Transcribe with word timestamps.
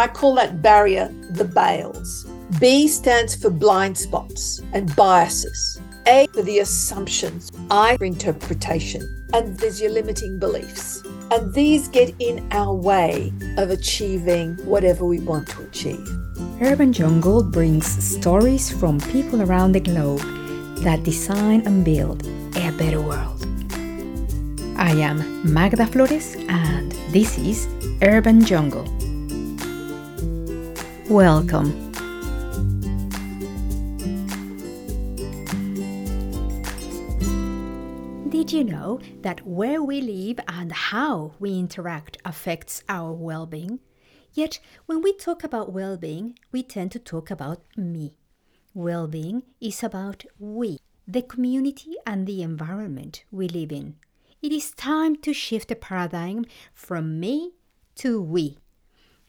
I 0.00 0.08
call 0.08 0.34
that 0.36 0.62
barrier 0.62 1.10
the 1.28 1.44
bails. 1.44 2.24
B 2.58 2.88
stands 2.88 3.34
for 3.34 3.50
blind 3.50 3.98
spots 3.98 4.62
and 4.72 4.96
biases. 4.96 5.78
A 6.06 6.26
for 6.32 6.40
the 6.40 6.60
assumptions. 6.60 7.52
I 7.70 7.98
for 7.98 8.06
interpretation. 8.06 9.02
And 9.34 9.58
there's 9.58 9.78
your 9.78 9.90
limiting 9.90 10.38
beliefs. 10.38 11.02
And 11.30 11.52
these 11.52 11.86
get 11.86 12.14
in 12.18 12.48
our 12.50 12.74
way 12.74 13.30
of 13.58 13.68
achieving 13.68 14.56
whatever 14.64 15.04
we 15.04 15.20
want 15.20 15.48
to 15.48 15.64
achieve. 15.64 16.08
Urban 16.62 16.94
Jungle 16.94 17.42
brings 17.42 17.86
stories 18.02 18.70
from 18.72 19.00
people 19.00 19.42
around 19.42 19.72
the 19.72 19.80
globe 19.80 20.22
that 20.78 21.02
design 21.02 21.60
and 21.66 21.84
build 21.84 22.26
a 22.56 22.72
better 22.72 23.02
world. 23.02 23.44
I 24.78 24.92
am 24.92 25.52
Magda 25.52 25.86
Flores, 25.86 26.36
and 26.48 26.92
this 27.12 27.36
is 27.36 27.68
Urban 28.00 28.42
Jungle. 28.42 28.86
Welcome. 31.10 31.90
Did 38.28 38.52
you 38.52 38.62
know 38.62 39.00
that 39.22 39.44
where 39.44 39.82
we 39.82 40.00
live 40.00 40.38
and 40.46 40.70
how 40.70 41.32
we 41.40 41.58
interact 41.58 42.18
affects 42.24 42.84
our 42.88 43.12
well 43.12 43.44
being? 43.44 43.80
Yet, 44.34 44.60
when 44.86 45.02
we 45.02 45.12
talk 45.12 45.42
about 45.42 45.72
well 45.72 45.96
being, 45.96 46.38
we 46.52 46.62
tend 46.62 46.92
to 46.92 47.00
talk 47.00 47.28
about 47.28 47.64
me. 47.76 48.14
Well 48.72 49.08
being 49.08 49.42
is 49.60 49.82
about 49.82 50.24
we, 50.38 50.78
the 51.08 51.22
community 51.22 51.96
and 52.06 52.24
the 52.24 52.40
environment 52.40 53.24
we 53.32 53.48
live 53.48 53.72
in. 53.72 53.96
It 54.40 54.52
is 54.52 54.70
time 54.70 55.16
to 55.22 55.32
shift 55.32 55.70
the 55.70 55.74
paradigm 55.74 56.44
from 56.72 57.18
me 57.18 57.54
to 57.96 58.22
we. 58.22 58.58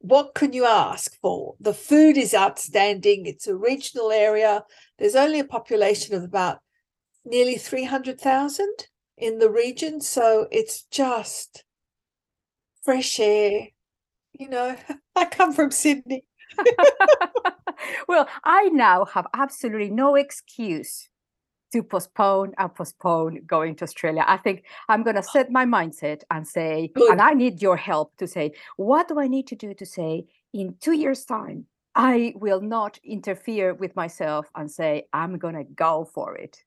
what 0.00 0.34
can 0.34 0.52
you 0.52 0.66
ask 0.66 1.18
for? 1.22 1.54
The 1.60 1.72
food 1.72 2.18
is 2.18 2.34
outstanding. 2.34 3.24
It's 3.24 3.46
a 3.46 3.56
regional 3.56 4.12
area. 4.12 4.64
There's 4.98 5.16
only 5.16 5.40
a 5.40 5.44
population 5.44 6.14
of 6.14 6.22
about 6.22 6.58
nearly 7.24 7.56
300,000 7.56 8.68
in 9.16 9.38
the 9.38 9.50
region. 9.50 10.00
So 10.00 10.48
it's 10.50 10.82
just 10.90 11.64
fresh 12.84 13.18
air. 13.18 13.68
You 14.34 14.50
know, 14.50 14.76
I 15.16 15.24
come 15.24 15.54
from 15.54 15.70
Sydney. 15.70 16.24
well, 18.08 18.28
I 18.44 18.68
now 18.68 19.04
have 19.06 19.26
absolutely 19.34 19.90
no 19.90 20.14
excuse 20.14 21.08
to 21.76 21.82
postpone 21.82 22.54
and 22.56 22.74
postpone 22.74 23.42
going 23.46 23.76
to 23.76 23.84
Australia. 23.84 24.24
I 24.26 24.38
think 24.38 24.64
I'm 24.88 25.02
going 25.02 25.16
to 25.16 25.22
oh. 25.22 25.32
set 25.32 25.50
my 25.50 25.64
mindset 25.64 26.22
and 26.30 26.46
say, 26.46 26.90
Good. 26.94 27.12
and 27.12 27.20
I 27.20 27.32
need 27.32 27.60
your 27.60 27.76
help 27.76 28.16
to 28.16 28.26
say, 28.26 28.52
what 28.76 29.08
do 29.08 29.20
I 29.20 29.28
need 29.28 29.46
to 29.48 29.56
do 29.56 29.74
to 29.74 29.86
say 29.86 30.26
in 30.52 30.74
two 30.80 30.92
years' 30.92 31.24
time? 31.24 31.66
I 31.94 32.34
will 32.36 32.60
not 32.60 32.98
interfere 33.04 33.74
with 33.74 33.94
myself 33.96 34.46
and 34.54 34.70
say, 34.70 35.06
I'm 35.12 35.38
going 35.38 35.54
to 35.54 35.64
go 35.64 36.08
for 36.12 36.36
it. 36.36 36.62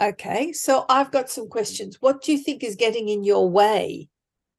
Okay, 0.00 0.52
so 0.52 0.84
I've 0.88 1.10
got 1.10 1.30
some 1.30 1.48
questions. 1.48 1.96
What 2.00 2.22
do 2.22 2.32
you 2.32 2.38
think 2.38 2.62
is 2.62 2.76
getting 2.76 3.08
in 3.08 3.24
your 3.24 3.48
way 3.48 4.08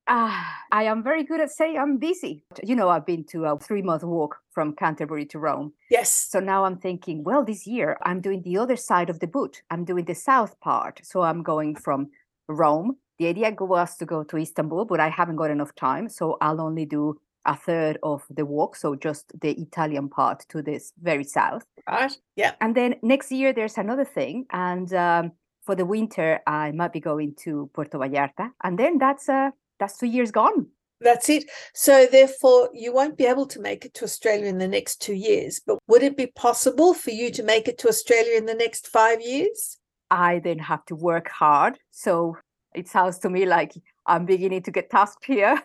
Ah, 0.07 0.63
I 0.71 0.83
am 0.83 1.03
very 1.03 1.23
good 1.23 1.41
at 1.41 1.51
saying 1.51 1.77
I'm 1.77 1.97
busy. 1.97 2.43
You 2.63 2.75
know, 2.75 2.89
I've 2.89 3.05
been 3.05 3.25
to 3.25 3.45
a 3.45 3.59
three 3.59 3.81
month 3.81 4.03
walk 4.03 4.37
from 4.51 4.73
Canterbury 4.73 5.25
to 5.27 5.39
Rome. 5.39 5.73
Yes. 5.89 6.11
So 6.11 6.39
now 6.39 6.63
I'm 6.63 6.77
thinking, 6.77 7.23
well, 7.23 7.43
this 7.43 7.67
year 7.67 7.97
I'm 8.03 8.21
doing 8.21 8.41
the 8.43 8.57
other 8.57 8.77
side 8.77 9.09
of 9.09 9.19
the 9.19 9.27
boot. 9.27 9.61
I'm 9.69 9.83
doing 9.83 10.05
the 10.05 10.15
south 10.15 10.59
part. 10.61 11.01
So 11.03 11.21
I'm 11.21 11.43
going 11.43 11.75
from 11.75 12.11
Rome. 12.47 12.97
The 13.19 13.27
idea 13.27 13.53
was 13.59 13.97
to 13.97 14.05
go 14.05 14.23
to 14.23 14.37
Istanbul, 14.37 14.85
but 14.85 14.99
I 14.99 15.09
haven't 15.09 15.35
got 15.35 15.51
enough 15.51 15.75
time. 15.75 16.07
So 16.07 16.37
I'll 16.39 16.61
only 16.61 16.85
do 16.85 17.19
a 17.45 17.55
third 17.55 17.97
of 18.03 18.23
the 18.29 18.45
walk. 18.45 18.75
So 18.75 18.95
just 18.95 19.31
the 19.41 19.51
Italian 19.59 20.07
part 20.09 20.45
to 20.49 20.61
this 20.61 20.93
very 21.01 21.23
south. 21.23 21.63
Right. 21.89 22.15
Yeah. 22.35 22.53
And 22.61 22.75
then 22.75 22.95
next 23.01 23.31
year 23.31 23.53
there's 23.53 23.77
another 23.77 24.05
thing. 24.05 24.45
And 24.51 24.93
um, 24.93 25.31
for 25.65 25.75
the 25.75 25.85
winter, 25.85 26.39
I 26.47 26.71
might 26.71 26.93
be 26.93 26.99
going 26.99 27.35
to 27.43 27.69
Puerto 27.73 27.97
Vallarta. 27.97 28.51
And 28.63 28.77
then 28.77 28.99
that's 28.99 29.27
a 29.27 29.51
that's 29.79 29.97
two 29.97 30.07
years 30.07 30.31
gone. 30.31 30.67
That's 31.01 31.29
it. 31.29 31.49
So, 31.73 32.07
therefore, 32.07 32.69
you 32.73 32.91
won't 32.91 33.17
be 33.17 33.25
able 33.25 33.45
to 33.47 33.59
make 33.59 33.85
it 33.85 33.93
to 33.95 34.05
Australia 34.05 34.47
in 34.47 34.57
the 34.57 34.67
next 34.67 35.01
two 35.01 35.13
years. 35.13 35.61
But 35.65 35.77
would 35.87 36.03
it 36.03 36.17
be 36.17 36.27
possible 36.27 36.93
for 36.93 37.11
you 37.11 37.29
to 37.31 37.43
make 37.43 37.67
it 37.67 37.77
to 37.79 37.87
Australia 37.87 38.37
in 38.37 38.45
the 38.45 38.55
next 38.55 38.87
five 38.87 39.21
years? 39.21 39.77
I 40.09 40.39
then 40.39 40.59
have 40.59 40.85
to 40.85 40.95
work 40.95 41.29
hard. 41.29 41.77
So, 41.91 42.37
it 42.73 42.87
sounds 42.87 43.19
to 43.19 43.29
me 43.29 43.45
like 43.45 43.73
I'm 44.05 44.25
beginning 44.25 44.63
to 44.63 44.71
get 44.71 44.89
tasked 44.89 45.25
here. 45.25 45.61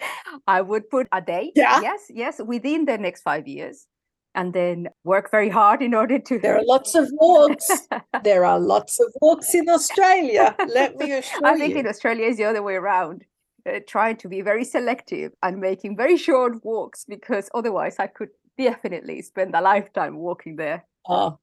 I 0.46 0.60
would 0.60 0.88
put 0.88 1.08
a 1.12 1.20
date. 1.20 1.52
Yeah. 1.56 1.80
Yes, 1.80 2.06
yes, 2.08 2.40
within 2.44 2.84
the 2.84 2.98
next 2.98 3.22
five 3.22 3.48
years. 3.48 3.86
And 4.34 4.52
then 4.52 4.88
work 5.02 5.30
very 5.30 5.48
hard 5.48 5.80
in 5.80 5.94
order 5.94 6.18
to. 6.18 6.38
There 6.38 6.58
are 6.58 6.64
lots 6.64 6.94
of 6.94 7.08
walks. 7.12 7.70
there 8.22 8.44
are 8.44 8.60
lots 8.60 9.00
of 9.00 9.06
walks 9.22 9.54
in 9.54 9.66
Australia. 9.70 10.54
Let 10.68 10.98
me 10.98 11.12
assure 11.18 11.40
you. 11.40 11.46
I 11.46 11.56
think 11.56 11.74
in 11.74 11.86
Australia 11.86 12.26
is 12.26 12.36
the 12.36 12.44
other 12.44 12.62
way 12.62 12.74
around 12.74 13.24
uh, 13.66 13.80
trying 13.86 14.16
to 14.16 14.28
be 14.28 14.40
very 14.40 14.64
selective 14.64 15.32
and 15.42 15.60
making 15.60 15.96
very 15.96 16.16
short 16.16 16.64
walks 16.64 17.04
because 17.04 17.50
otherwise 17.54 17.96
I 17.98 18.06
could 18.06 18.30
definitely 18.58 19.22
spend 19.22 19.54
a 19.54 19.60
lifetime 19.60 20.16
walking 20.16 20.56
there. 20.56 20.84
Oh, 21.08 21.38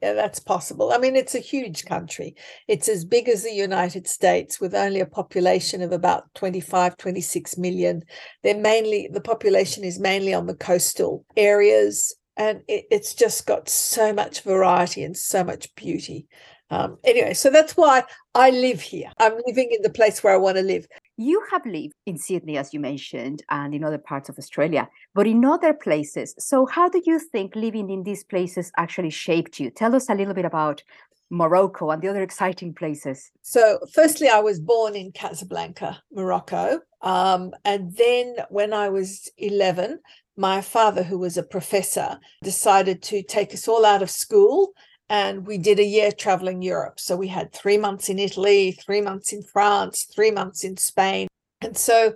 that's 0.00 0.38
possible. 0.38 0.92
I 0.92 0.98
mean, 0.98 1.16
it's 1.16 1.34
a 1.34 1.40
huge 1.40 1.84
country. 1.84 2.34
It's 2.68 2.88
as 2.88 3.04
big 3.04 3.28
as 3.28 3.42
the 3.42 3.52
United 3.52 4.06
States 4.06 4.60
with 4.60 4.74
only 4.74 5.00
a 5.00 5.06
population 5.06 5.82
of 5.82 5.92
about 5.92 6.32
25, 6.34 6.96
26 6.96 7.58
million. 7.58 8.02
They're 8.42 8.56
mainly, 8.56 9.08
the 9.12 9.20
population 9.20 9.84
is 9.84 9.98
mainly 9.98 10.32
on 10.32 10.46
the 10.46 10.54
coastal 10.54 11.24
areas. 11.36 12.14
And 12.36 12.62
it, 12.68 12.84
it's 12.90 13.14
just 13.14 13.46
got 13.46 13.68
so 13.68 14.12
much 14.12 14.42
variety 14.42 15.02
and 15.02 15.16
so 15.16 15.44
much 15.44 15.74
beauty. 15.74 16.26
Um, 16.70 16.98
anyway, 17.04 17.34
so 17.34 17.50
that's 17.50 17.76
why 17.76 18.02
I 18.34 18.50
live 18.50 18.80
here. 18.80 19.10
I'm 19.18 19.34
living 19.46 19.70
in 19.72 19.82
the 19.82 19.90
place 19.90 20.22
where 20.22 20.34
I 20.34 20.38
want 20.38 20.56
to 20.56 20.62
live. 20.62 20.86
You 21.18 21.42
have 21.50 21.64
lived 21.64 21.94
in 22.04 22.18
Sydney, 22.18 22.58
as 22.58 22.74
you 22.74 22.80
mentioned, 22.80 23.42
and 23.48 23.74
in 23.74 23.82
other 23.82 23.98
parts 23.98 24.28
of 24.28 24.38
Australia, 24.38 24.86
but 25.14 25.26
in 25.26 25.44
other 25.46 25.72
places. 25.72 26.34
So, 26.38 26.66
how 26.66 26.90
do 26.90 27.00
you 27.06 27.18
think 27.18 27.56
living 27.56 27.88
in 27.88 28.02
these 28.02 28.22
places 28.22 28.70
actually 28.76 29.10
shaped 29.10 29.58
you? 29.58 29.70
Tell 29.70 29.94
us 29.94 30.10
a 30.10 30.14
little 30.14 30.34
bit 30.34 30.44
about 30.44 30.82
Morocco 31.30 31.90
and 31.90 32.02
the 32.02 32.08
other 32.08 32.22
exciting 32.22 32.74
places. 32.74 33.30
So, 33.40 33.78
firstly, 33.94 34.28
I 34.28 34.40
was 34.40 34.60
born 34.60 34.94
in 34.94 35.10
Casablanca, 35.12 36.02
Morocco. 36.12 36.80
Um, 37.00 37.52
and 37.64 37.96
then 37.96 38.36
when 38.50 38.74
I 38.74 38.90
was 38.90 39.30
11, 39.38 40.00
my 40.36 40.60
father, 40.60 41.02
who 41.02 41.18
was 41.18 41.38
a 41.38 41.42
professor, 41.42 42.18
decided 42.42 43.02
to 43.04 43.22
take 43.22 43.54
us 43.54 43.68
all 43.68 43.86
out 43.86 44.02
of 44.02 44.10
school 44.10 44.72
and 45.08 45.46
we 45.46 45.58
did 45.58 45.78
a 45.78 45.84
year 45.84 46.10
traveling 46.10 46.62
Europe. 46.62 46.98
So 46.98 47.16
we 47.16 47.28
had 47.28 47.52
three 47.52 47.78
months 47.78 48.08
in 48.08 48.18
Italy, 48.18 48.72
three 48.72 49.00
months 49.00 49.32
in 49.32 49.42
France, 49.42 50.04
three 50.04 50.30
months 50.30 50.64
in 50.64 50.76
Spain. 50.76 51.28
And 51.60 51.76
so 51.76 52.14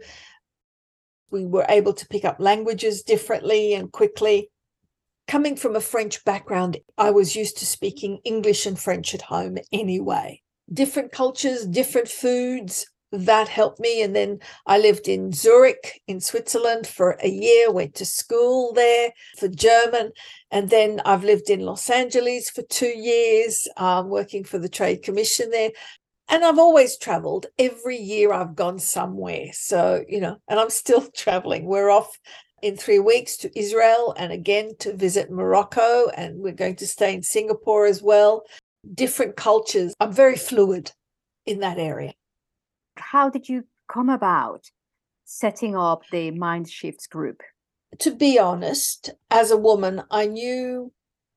we 1.31 1.47
were 1.47 1.67
able 1.69 1.93
to 1.93 2.09
pick 2.09 2.25
up 2.25 2.41
languages 2.41 3.03
differently 3.03 3.75
and 3.75 3.93
quickly. 3.93 4.51
Coming 5.29 5.55
from 5.55 5.77
a 5.77 5.81
French 5.81 6.25
background, 6.25 6.79
I 6.99 7.13
was 7.13 7.37
used 7.37 7.59
to 7.59 7.67
speaking 7.67 8.19
English 8.25 8.67
and 8.67 8.79
French 8.79 9.15
at 9.15 9.23
home 9.23 9.59
anyway. 9.73 10.43
Different 10.73 11.13
cultures, 11.13 11.65
different 11.67 12.09
foods, 12.09 12.90
that 13.13 13.49
helped 13.49 13.81
me. 13.81 14.03
And 14.03 14.15
then 14.15 14.39
I 14.67 14.79
lived 14.79 15.09
in 15.09 15.33
Zurich 15.33 16.01
in 16.07 16.21
Switzerland 16.21 16.87
for 16.87 17.17
a 17.23 17.29
year, 17.29 17.71
went 17.71 17.95
to 17.97 18.05
school 18.05 18.73
there 18.73 19.11
for 19.39 19.49
German. 19.49 20.13
And 20.51 20.71
then 20.71 21.01
I've 21.05 21.25
lived 21.25 21.51
in 21.51 21.61
Los 21.61 21.91
Angeles 21.91 22.51
for 22.51 22.63
two 22.63 22.87
years, 22.87 23.67
um, 23.77 24.09
working 24.09 24.45
for 24.45 24.59
the 24.59 24.69
Trade 24.69 25.03
Commission 25.03 25.51
there. 25.51 25.71
And 26.29 26.45
I've 26.45 26.59
always 26.59 26.97
traveled. 26.97 27.47
Every 27.59 27.97
year 27.97 28.33
I've 28.33 28.55
gone 28.55 28.79
somewhere. 28.79 29.47
So, 29.53 30.05
you 30.09 30.21
know, 30.21 30.37
and 30.49 30.61
I'm 30.61 30.71
still 30.71 31.03
traveling. 31.17 31.65
We're 31.65 31.91
off 31.91 32.17
in 32.63 32.77
three 32.77 32.99
weeks 32.99 33.39
to 33.39 33.59
Israel 33.59 34.15
and 34.19 34.33
again 34.33 34.73
to 34.81 34.95
visit 34.95 35.31
Morocco. 35.31 36.09
And 36.11 36.39
we're 36.39 36.53
going 36.53 36.77
to 36.77 36.87
stay 36.87 37.15
in 37.15 37.23
Singapore 37.23 37.87
as 37.87 38.03
well. 38.03 38.45
Different 38.95 39.37
cultures. 39.37 39.95
I'm 39.99 40.13
very 40.13 40.37
fluid 40.37 40.93
in 41.47 41.61
that 41.61 41.79
area 41.79 42.13
how 43.01 43.29
did 43.29 43.49
you 43.49 43.65
come 43.93 44.09
about 44.09 44.71
setting 45.25 45.77
up 45.77 46.03
the 46.11 46.31
Mind 46.31 46.69
Shifts 46.69 47.07
group? 47.07 47.41
To 48.01 48.15
be 48.15 48.39
honest, 48.39 49.11
as 49.31 49.51
a 49.51 49.57
woman, 49.57 50.03
I 50.11 50.27
knew 50.27 50.93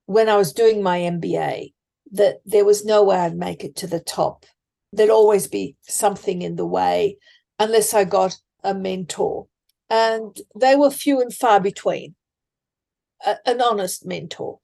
when 0.05 0.29
I 0.29 0.35
was 0.35 0.53
doing 0.53 0.83
my 0.83 0.99
MBA 0.99 1.73
that 2.11 2.41
there 2.45 2.65
was 2.65 2.85
no 2.85 3.03
way 3.03 3.17
I'd 3.17 3.35
make 3.35 3.63
it 3.63 3.75
to 3.77 3.87
the 3.87 3.99
top. 3.99 4.45
There'd 4.91 5.09
always 5.09 5.47
be 5.47 5.75
something 5.81 6.41
in 6.41 6.55
the 6.55 6.65
way 6.65 7.17
unless 7.59 7.93
I 7.93 8.03
got 8.03 8.37
a 8.63 8.73
mentor. 8.73 9.47
And 9.89 10.35
they 10.59 10.75
were 10.75 10.91
few 10.91 11.21
and 11.21 11.33
far 11.33 11.59
between, 11.59 12.15
a, 13.25 13.37
an 13.45 13.61
honest 13.61 14.05
mentor. 14.05 14.59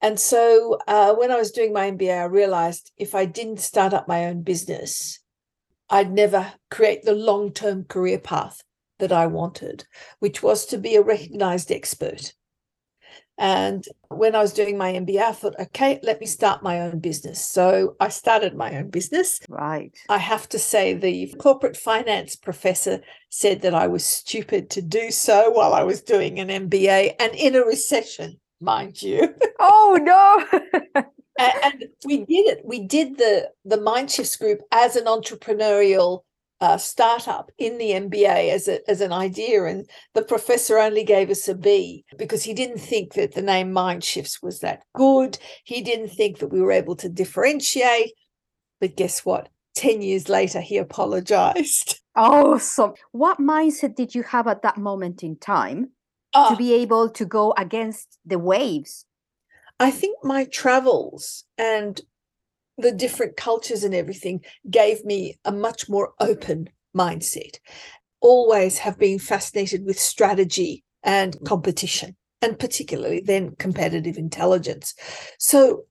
And 0.00 0.20
so 0.20 0.78
uh, 0.86 1.14
when 1.14 1.30
I 1.30 1.36
was 1.36 1.50
doing 1.50 1.72
my 1.72 1.90
MBA, 1.90 2.20
I 2.20 2.24
realized 2.24 2.92
if 2.98 3.14
I 3.14 3.24
didn't 3.24 3.60
start 3.60 3.94
up 3.94 4.06
my 4.06 4.26
own 4.26 4.42
business, 4.42 5.20
I'd 5.94 6.10
never 6.10 6.52
create 6.72 7.04
the 7.04 7.14
long 7.14 7.52
term 7.52 7.84
career 7.84 8.18
path 8.18 8.64
that 8.98 9.12
I 9.12 9.26
wanted, 9.28 9.84
which 10.18 10.42
was 10.42 10.66
to 10.66 10.76
be 10.76 10.96
a 10.96 11.02
recognized 11.02 11.70
expert. 11.70 12.34
And 13.38 13.84
when 14.08 14.34
I 14.34 14.42
was 14.42 14.52
doing 14.52 14.76
my 14.76 14.92
MBA, 14.92 15.22
I 15.22 15.30
thought, 15.30 15.54
okay, 15.60 16.00
let 16.02 16.18
me 16.18 16.26
start 16.26 16.64
my 16.64 16.80
own 16.80 16.98
business. 16.98 17.44
So 17.44 17.94
I 18.00 18.08
started 18.08 18.56
my 18.56 18.76
own 18.76 18.90
business. 18.90 19.38
Right. 19.48 19.96
I 20.08 20.18
have 20.18 20.48
to 20.48 20.58
say, 20.58 20.94
the 20.94 21.32
corporate 21.38 21.76
finance 21.76 22.34
professor 22.34 23.00
said 23.28 23.62
that 23.62 23.74
I 23.74 23.86
was 23.86 24.04
stupid 24.04 24.70
to 24.70 24.82
do 24.82 25.12
so 25.12 25.50
while 25.50 25.74
I 25.74 25.84
was 25.84 26.02
doing 26.02 26.40
an 26.40 26.48
MBA 26.48 27.14
and 27.20 27.32
in 27.36 27.54
a 27.54 27.64
recession, 27.64 28.40
mind 28.60 29.00
you. 29.00 29.32
Oh, 29.60 29.96
no. 30.02 31.04
and, 31.38 31.84
we 32.04 32.18
did 32.18 32.46
it. 32.46 32.60
We 32.64 32.86
did 32.86 33.18
the 33.18 33.50
the 33.64 33.78
Mindshifts 33.78 34.38
group 34.38 34.60
as 34.70 34.96
an 34.96 35.06
entrepreneurial 35.06 36.20
uh, 36.60 36.78
startup 36.78 37.50
in 37.58 37.78
the 37.78 37.90
MBA 37.90 38.50
as 38.50 38.68
a, 38.68 38.88
as 38.88 39.00
an 39.00 39.12
idea, 39.12 39.64
and 39.64 39.88
the 40.14 40.22
professor 40.22 40.78
only 40.78 41.04
gave 41.04 41.30
us 41.30 41.48
a 41.48 41.54
B 41.54 42.04
because 42.16 42.42
he 42.44 42.54
didn't 42.54 42.78
think 42.78 43.14
that 43.14 43.34
the 43.34 43.42
name 43.42 43.72
Mindshifts 43.72 44.42
was 44.42 44.60
that 44.60 44.82
good. 44.94 45.38
He 45.64 45.82
didn't 45.82 46.08
think 46.08 46.38
that 46.38 46.48
we 46.48 46.60
were 46.60 46.72
able 46.72 46.96
to 46.96 47.08
differentiate. 47.08 48.12
But 48.80 48.96
guess 48.96 49.24
what? 49.24 49.48
Ten 49.74 50.02
years 50.02 50.28
later, 50.28 50.60
he 50.60 50.78
apologized. 50.78 52.00
Awesome. 52.16 52.92
What 53.10 53.40
mindset 53.40 53.96
did 53.96 54.14
you 54.14 54.22
have 54.22 54.46
at 54.46 54.62
that 54.62 54.76
moment 54.76 55.24
in 55.24 55.36
time 55.36 55.86
to 56.32 56.38
ah. 56.38 56.54
be 56.54 56.72
able 56.74 57.10
to 57.10 57.24
go 57.24 57.52
against 57.58 58.18
the 58.24 58.38
waves 58.38 59.04
I 59.78 59.90
think 59.90 60.18
my 60.22 60.44
travels 60.44 61.44
and 61.58 62.00
the 62.78 62.92
different 62.92 63.36
cultures 63.36 63.84
and 63.84 63.94
everything 63.94 64.44
gave 64.68 65.04
me 65.04 65.38
a 65.44 65.52
much 65.52 65.88
more 65.88 66.12
open 66.20 66.68
mindset. 66.96 67.58
Always 68.20 68.78
have 68.78 68.98
been 68.98 69.18
fascinated 69.18 69.84
with 69.84 69.98
strategy 69.98 70.84
and 71.02 71.36
mm. 71.36 71.46
competition, 71.46 72.16
and 72.42 72.58
particularly 72.58 73.20
then 73.20 73.54
competitive 73.56 74.16
intelligence. 74.16 74.94
So 75.38 75.84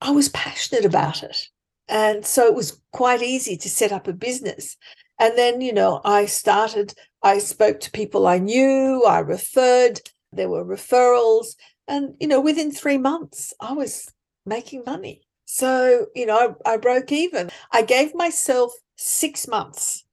I 0.00 0.10
was 0.10 0.28
passionate 0.30 0.84
about 0.84 1.22
it. 1.22 1.48
And 1.88 2.24
so 2.24 2.46
it 2.46 2.54
was 2.54 2.80
quite 2.92 3.22
easy 3.22 3.56
to 3.58 3.68
set 3.68 3.92
up 3.92 4.08
a 4.08 4.12
business. 4.12 4.76
And 5.20 5.38
then, 5.38 5.60
you 5.60 5.72
know, 5.72 6.00
I 6.04 6.26
started, 6.26 6.94
I 7.22 7.38
spoke 7.38 7.80
to 7.80 7.90
people 7.90 8.26
I 8.26 8.38
knew, 8.38 9.04
I 9.06 9.20
referred, 9.20 10.00
there 10.32 10.48
were 10.48 10.64
referrals. 10.64 11.54
And, 11.86 12.14
you 12.18 12.26
know, 12.26 12.40
within 12.40 12.70
three 12.70 12.98
months, 12.98 13.52
I 13.60 13.72
was 13.72 14.12
making 14.46 14.84
money. 14.86 15.22
So, 15.44 16.06
you 16.14 16.26
know, 16.26 16.56
I, 16.66 16.72
I 16.72 16.76
broke 16.78 17.12
even. 17.12 17.50
I 17.70 17.82
gave 17.82 18.14
myself 18.14 18.72
six 18.96 19.46
months 19.46 20.04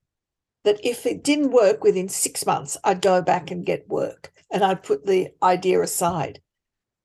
that 0.64 0.80
if 0.84 1.06
it 1.06 1.24
didn't 1.24 1.52
work 1.52 1.84
within 1.84 2.10
six 2.10 2.46
months, 2.46 2.78
I'd 2.84 3.02
go 3.02 3.22
back 3.22 3.52
and 3.52 3.66
get 3.66 3.88
work 3.88 4.32
and 4.52 4.64
I'd 4.64 4.84
put 4.84 5.06
the 5.06 5.30
idea 5.42 5.82
aside. 5.82 6.42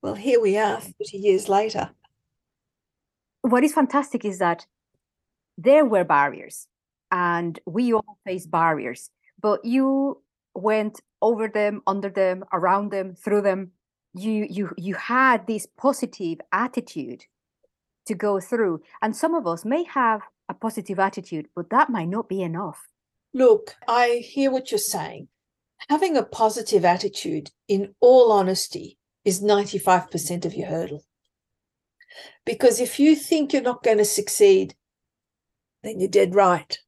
Well, 0.01 0.15
here 0.15 0.39
we 0.39 0.57
are 0.57 0.79
30 0.79 1.17
years 1.17 1.49
later. 1.49 1.89
What 3.41 3.63
is 3.63 3.73
fantastic 3.73 4.25
is 4.25 4.39
that 4.39 4.65
there 5.57 5.85
were 5.85 6.03
barriers 6.03 6.67
and 7.11 7.59
we 7.65 7.93
all 7.93 8.17
face 8.25 8.45
barriers, 8.45 9.09
but 9.41 9.63
you 9.65 10.21
went 10.53 10.99
over 11.21 11.47
them, 11.47 11.81
under 11.87 12.09
them, 12.09 12.43
around 12.53 12.91
them, 12.91 13.15
through 13.15 13.41
them, 13.41 13.71
you 14.17 14.47
you 14.49 14.73
you 14.77 14.95
had 14.95 15.47
this 15.47 15.67
positive 15.77 16.39
attitude 16.51 17.25
to 18.05 18.15
go 18.15 18.39
through. 18.39 18.81
And 19.01 19.15
some 19.15 19.35
of 19.35 19.47
us 19.47 19.65
may 19.65 19.83
have 19.83 20.21
a 20.49 20.53
positive 20.53 20.99
attitude 20.99 21.47
but 21.55 21.69
that 21.69 21.89
might 21.89 22.07
not 22.07 22.29
be 22.29 22.41
enough. 22.41 22.87
Look 23.33 23.75
i 23.87 24.23
hear 24.25 24.51
what 24.51 24.71
you're 24.71 24.79
saying. 24.79 25.27
Having 25.89 26.17
a 26.17 26.23
positive 26.23 26.85
attitude 26.85 27.51
in 27.67 27.93
all 27.99 28.31
honesty 28.31 28.97
is 29.23 29.43
95% 29.43 30.45
of 30.45 30.55
your 30.55 30.67
hurdle. 30.67 31.03
Because 32.45 32.79
if 32.79 32.99
you 32.99 33.15
think 33.15 33.53
you're 33.53 33.61
not 33.61 33.83
going 33.83 33.97
to 33.99 34.05
succeed 34.05 34.75
then 35.83 35.99
you're 35.99 36.09
dead 36.09 36.33
right. 36.35 36.79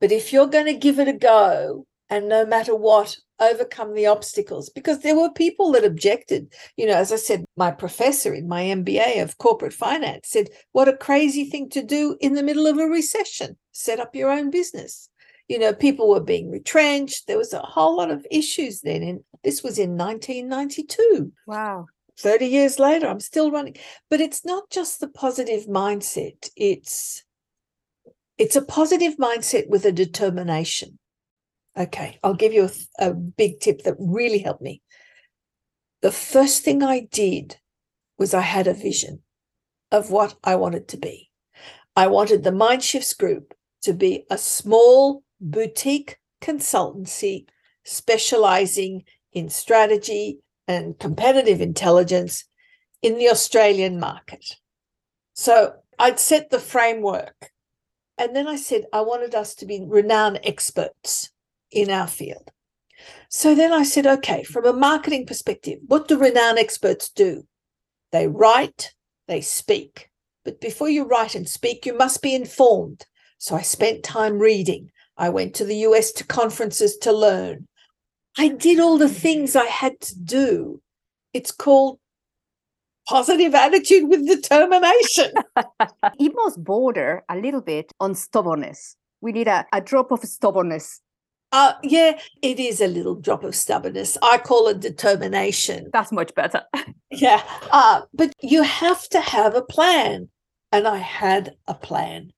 But 0.00 0.12
if 0.12 0.32
you're 0.32 0.48
going 0.48 0.66
to 0.66 0.74
give 0.74 0.98
it 0.98 1.08
a 1.08 1.12
go 1.12 1.86
and 2.10 2.28
no 2.28 2.44
matter 2.44 2.74
what 2.74 3.16
overcome 3.40 3.94
the 3.94 4.06
obstacles. 4.06 4.70
Because 4.70 5.00
there 5.00 5.16
were 5.16 5.30
people 5.30 5.72
that 5.72 5.84
objected. 5.84 6.52
You 6.76 6.86
know 6.86 6.96
as 6.96 7.12
i 7.12 7.16
said 7.16 7.44
my 7.56 7.70
professor 7.70 8.34
in 8.34 8.48
my 8.48 8.62
mba 8.64 9.22
of 9.22 9.38
corporate 9.38 9.72
finance 9.72 10.28
said 10.28 10.48
what 10.72 10.88
a 10.88 10.96
crazy 10.96 11.44
thing 11.44 11.68
to 11.70 11.82
do 11.82 12.16
in 12.20 12.34
the 12.34 12.42
middle 12.42 12.66
of 12.66 12.78
a 12.78 12.86
recession. 12.86 13.56
Set 13.72 14.00
up 14.00 14.14
your 14.14 14.30
own 14.30 14.50
business. 14.50 15.08
You 15.48 15.58
know 15.58 15.72
people 15.72 16.08
were 16.08 16.20
being 16.20 16.50
retrenched. 16.50 17.26
There 17.26 17.38
was 17.38 17.52
a 17.52 17.60
whole 17.60 17.96
lot 17.96 18.10
of 18.10 18.26
issues 18.30 18.80
then 18.80 19.02
and 19.02 19.20
this 19.42 19.62
was 19.62 19.78
in 19.78 19.96
1992 19.96 21.32
wow. 21.46 21.86
30 22.18 22.46
years 22.46 22.78
later 22.78 23.06
i'm 23.06 23.20
still 23.20 23.50
running. 23.50 23.76
But 24.08 24.20
it's 24.20 24.44
not 24.44 24.70
just 24.70 25.00
the 25.00 25.08
positive 25.08 25.66
mindset. 25.66 26.50
It's 26.56 27.24
it's 28.36 28.56
a 28.56 28.62
positive 28.62 29.16
mindset 29.16 29.68
with 29.68 29.84
a 29.84 29.92
determination 29.92 30.98
Okay, 31.76 32.18
I'll 32.22 32.34
give 32.34 32.52
you 32.52 32.68
a, 32.98 33.06
a 33.08 33.14
big 33.14 33.60
tip 33.60 33.82
that 33.82 33.96
really 33.98 34.38
helped 34.38 34.62
me. 34.62 34.80
The 36.02 36.12
first 36.12 36.62
thing 36.62 36.82
I 36.82 37.00
did 37.10 37.56
was 38.18 38.32
I 38.32 38.42
had 38.42 38.66
a 38.66 38.74
vision 38.74 39.22
of 39.90 40.10
what 40.10 40.36
I 40.44 40.54
wanted 40.56 40.86
to 40.88 40.96
be. 40.96 41.30
I 41.96 42.06
wanted 42.06 42.42
the 42.42 42.50
Mindshifts 42.50 43.16
Group 43.16 43.54
to 43.82 43.92
be 43.92 44.24
a 44.30 44.38
small 44.38 45.22
boutique 45.40 46.18
consultancy 46.40 47.46
specializing 47.84 49.04
in 49.32 49.48
strategy 49.48 50.40
and 50.68 50.98
competitive 50.98 51.60
intelligence 51.60 52.44
in 53.02 53.18
the 53.18 53.28
Australian 53.28 53.98
market. 53.98 54.56
So 55.34 55.74
I'd 55.98 56.18
set 56.20 56.50
the 56.50 56.60
framework. 56.60 57.50
And 58.16 58.34
then 58.34 58.46
I 58.46 58.56
said 58.56 58.84
I 58.92 59.00
wanted 59.00 59.34
us 59.34 59.54
to 59.56 59.66
be 59.66 59.84
renowned 59.86 60.40
experts 60.44 61.30
in 61.74 61.90
our 61.90 62.06
field. 62.06 62.50
So 63.28 63.54
then 63.54 63.72
I 63.72 63.82
said, 63.82 64.06
okay, 64.06 64.44
from 64.44 64.64
a 64.64 64.72
marketing 64.72 65.26
perspective, 65.26 65.80
what 65.86 66.08
do 66.08 66.18
renowned 66.18 66.58
experts 66.58 67.10
do? 67.10 67.46
They 68.12 68.28
write, 68.28 68.92
they 69.26 69.40
speak. 69.40 70.10
But 70.44 70.60
before 70.60 70.88
you 70.88 71.04
write 71.04 71.34
and 71.34 71.48
speak, 71.48 71.84
you 71.84 71.96
must 71.96 72.22
be 72.22 72.34
informed. 72.34 73.06
So 73.38 73.56
I 73.56 73.62
spent 73.62 74.04
time 74.04 74.38
reading. 74.38 74.90
I 75.16 75.28
went 75.30 75.54
to 75.54 75.64
the 75.64 75.76
US 75.88 76.12
to 76.12 76.26
conferences 76.26 76.96
to 76.98 77.12
learn. 77.12 77.66
I 78.38 78.48
did 78.48 78.80
all 78.80 78.98
the 78.98 79.08
things 79.08 79.56
I 79.56 79.66
had 79.66 80.00
to 80.00 80.18
do. 80.18 80.80
It's 81.32 81.50
called 81.50 81.98
positive 83.06 83.54
attitude 83.54 84.08
with 84.08 84.26
determination. 84.26 85.32
it 86.18 86.32
must 86.34 86.62
border 86.62 87.22
a 87.28 87.36
little 87.36 87.60
bit 87.60 87.92
on 88.00 88.14
stubbornness. 88.14 88.96
We 89.20 89.32
need 89.32 89.48
a, 89.48 89.66
a 89.72 89.80
drop 89.80 90.10
of 90.10 90.20
stubbornness. 90.24 91.00
Uh, 91.54 91.74
yeah, 91.84 92.18
it 92.42 92.58
is 92.58 92.80
a 92.80 92.88
little 92.88 93.14
drop 93.14 93.44
of 93.44 93.54
stubbornness. 93.54 94.18
I 94.22 94.38
call 94.38 94.66
it 94.66 94.80
determination. 94.80 95.88
That's 95.92 96.10
much 96.10 96.34
better. 96.34 96.62
yeah. 97.12 97.44
Uh, 97.70 98.02
but 98.12 98.32
you 98.42 98.64
have 98.64 99.08
to 99.10 99.20
have 99.20 99.54
a 99.54 99.62
plan. 99.62 100.28
And 100.72 100.88
I 100.88 100.96
had 100.96 101.54
a 101.68 101.74
plan. 101.74 102.32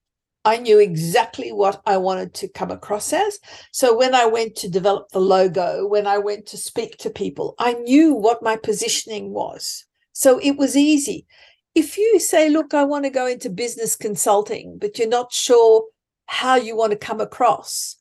I 0.44 0.58
knew 0.58 0.78
exactly 0.78 1.50
what 1.50 1.80
I 1.86 1.96
wanted 1.96 2.34
to 2.34 2.48
come 2.48 2.70
across 2.70 3.10
as. 3.14 3.40
So 3.72 3.96
when 3.96 4.14
I 4.14 4.26
went 4.26 4.54
to 4.56 4.68
develop 4.68 5.08
the 5.08 5.18
logo, 5.18 5.86
when 5.86 6.06
I 6.06 6.18
went 6.18 6.44
to 6.48 6.58
speak 6.58 6.98
to 6.98 7.08
people, 7.08 7.54
I 7.58 7.72
knew 7.72 8.12
what 8.12 8.42
my 8.42 8.56
positioning 8.56 9.32
was. 9.32 9.86
So 10.12 10.38
it 10.40 10.58
was 10.58 10.76
easy. 10.76 11.26
If 11.74 11.96
you 11.96 12.20
say, 12.20 12.50
look, 12.50 12.74
I 12.74 12.84
want 12.84 13.04
to 13.04 13.10
go 13.10 13.26
into 13.26 13.48
business 13.48 13.96
consulting, 13.96 14.76
but 14.78 14.98
you're 14.98 15.08
not 15.08 15.32
sure 15.32 15.84
how 16.26 16.56
you 16.56 16.76
want 16.76 16.92
to 16.92 16.98
come 16.98 17.22
across, 17.22 17.95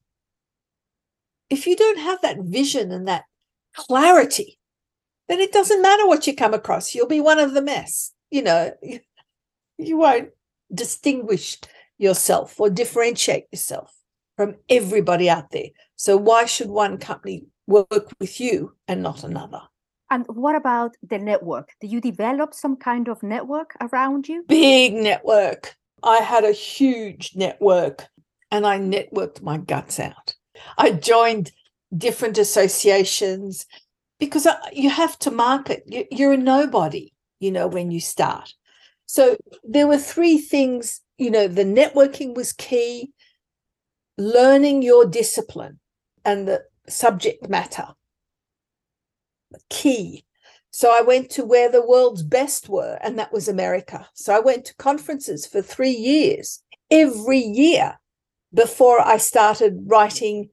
if 1.49 1.67
you 1.67 1.75
don't 1.75 1.99
have 1.99 2.21
that 2.21 2.39
vision 2.39 2.91
and 2.91 3.07
that 3.07 3.25
clarity, 3.75 4.57
then 5.27 5.39
it 5.39 5.51
doesn't 5.51 5.81
matter 5.81 6.07
what 6.07 6.27
you 6.27 6.35
come 6.35 6.53
across. 6.53 6.93
You'll 6.93 7.07
be 7.07 7.21
one 7.21 7.39
of 7.39 7.53
the 7.53 7.61
mess. 7.61 8.11
You 8.31 8.43
know, 8.43 8.71
you 9.77 9.97
won't 9.97 10.29
distinguish 10.73 11.57
yourself 11.97 12.59
or 12.59 12.69
differentiate 12.69 13.45
yourself 13.51 13.93
from 14.35 14.55
everybody 14.69 15.29
out 15.29 15.51
there. 15.51 15.69
So 15.95 16.17
why 16.17 16.45
should 16.45 16.69
one 16.69 16.97
company 16.97 17.45
work 17.67 18.11
with 18.19 18.39
you 18.39 18.75
and 18.87 19.01
not 19.01 19.23
another? 19.23 19.61
And 20.11 20.25
what 20.27 20.55
about 20.55 20.95
the 21.07 21.17
network? 21.17 21.69
Do 21.81 21.87
you 21.87 21.99
develop 21.99 22.53
some 22.53 22.75
kind 22.75 23.07
of 23.07 23.23
network 23.23 23.75
around 23.81 24.27
you? 24.27 24.43
Big 24.47 24.93
network. 24.93 25.75
I 26.03 26.17
had 26.17 26.43
a 26.43 26.51
huge 26.51 27.31
network 27.35 28.05
and 28.51 28.67
I 28.67 28.77
networked 28.77 29.41
my 29.41 29.57
guts 29.57 29.99
out. 29.99 30.35
I 30.77 30.91
joined 30.91 31.51
different 31.95 32.37
associations 32.37 33.65
because 34.19 34.45
uh, 34.45 34.55
you 34.71 34.89
have 34.89 35.17
to 35.19 35.31
market. 35.31 35.83
You're 36.11 36.33
a 36.33 36.37
nobody, 36.37 37.13
you 37.39 37.51
know, 37.51 37.67
when 37.67 37.91
you 37.91 37.99
start. 37.99 38.53
So 39.05 39.37
there 39.63 39.87
were 39.87 39.97
three 39.97 40.37
things, 40.37 41.01
you 41.17 41.29
know, 41.29 41.47
the 41.47 41.63
networking 41.63 42.35
was 42.35 42.53
key, 42.53 43.11
learning 44.17 44.81
your 44.81 45.05
discipline 45.05 45.79
and 46.23 46.47
the 46.47 46.63
subject 46.87 47.49
matter 47.49 47.87
key. 49.69 50.25
So 50.71 50.91
I 50.93 51.01
went 51.01 51.29
to 51.31 51.45
where 51.45 51.71
the 51.71 51.85
world's 51.85 52.23
best 52.23 52.67
were, 52.67 52.97
and 53.01 53.17
that 53.17 53.31
was 53.31 53.47
America. 53.47 54.07
So 54.13 54.35
I 54.35 54.39
went 54.39 54.65
to 54.65 54.75
conferences 54.75 55.45
for 55.45 55.61
three 55.61 55.91
years, 55.91 56.61
every 56.91 57.39
year 57.39 57.97
before 58.53 59.01
I 59.01 59.17
started 59.17 59.85
writing. 59.87 60.49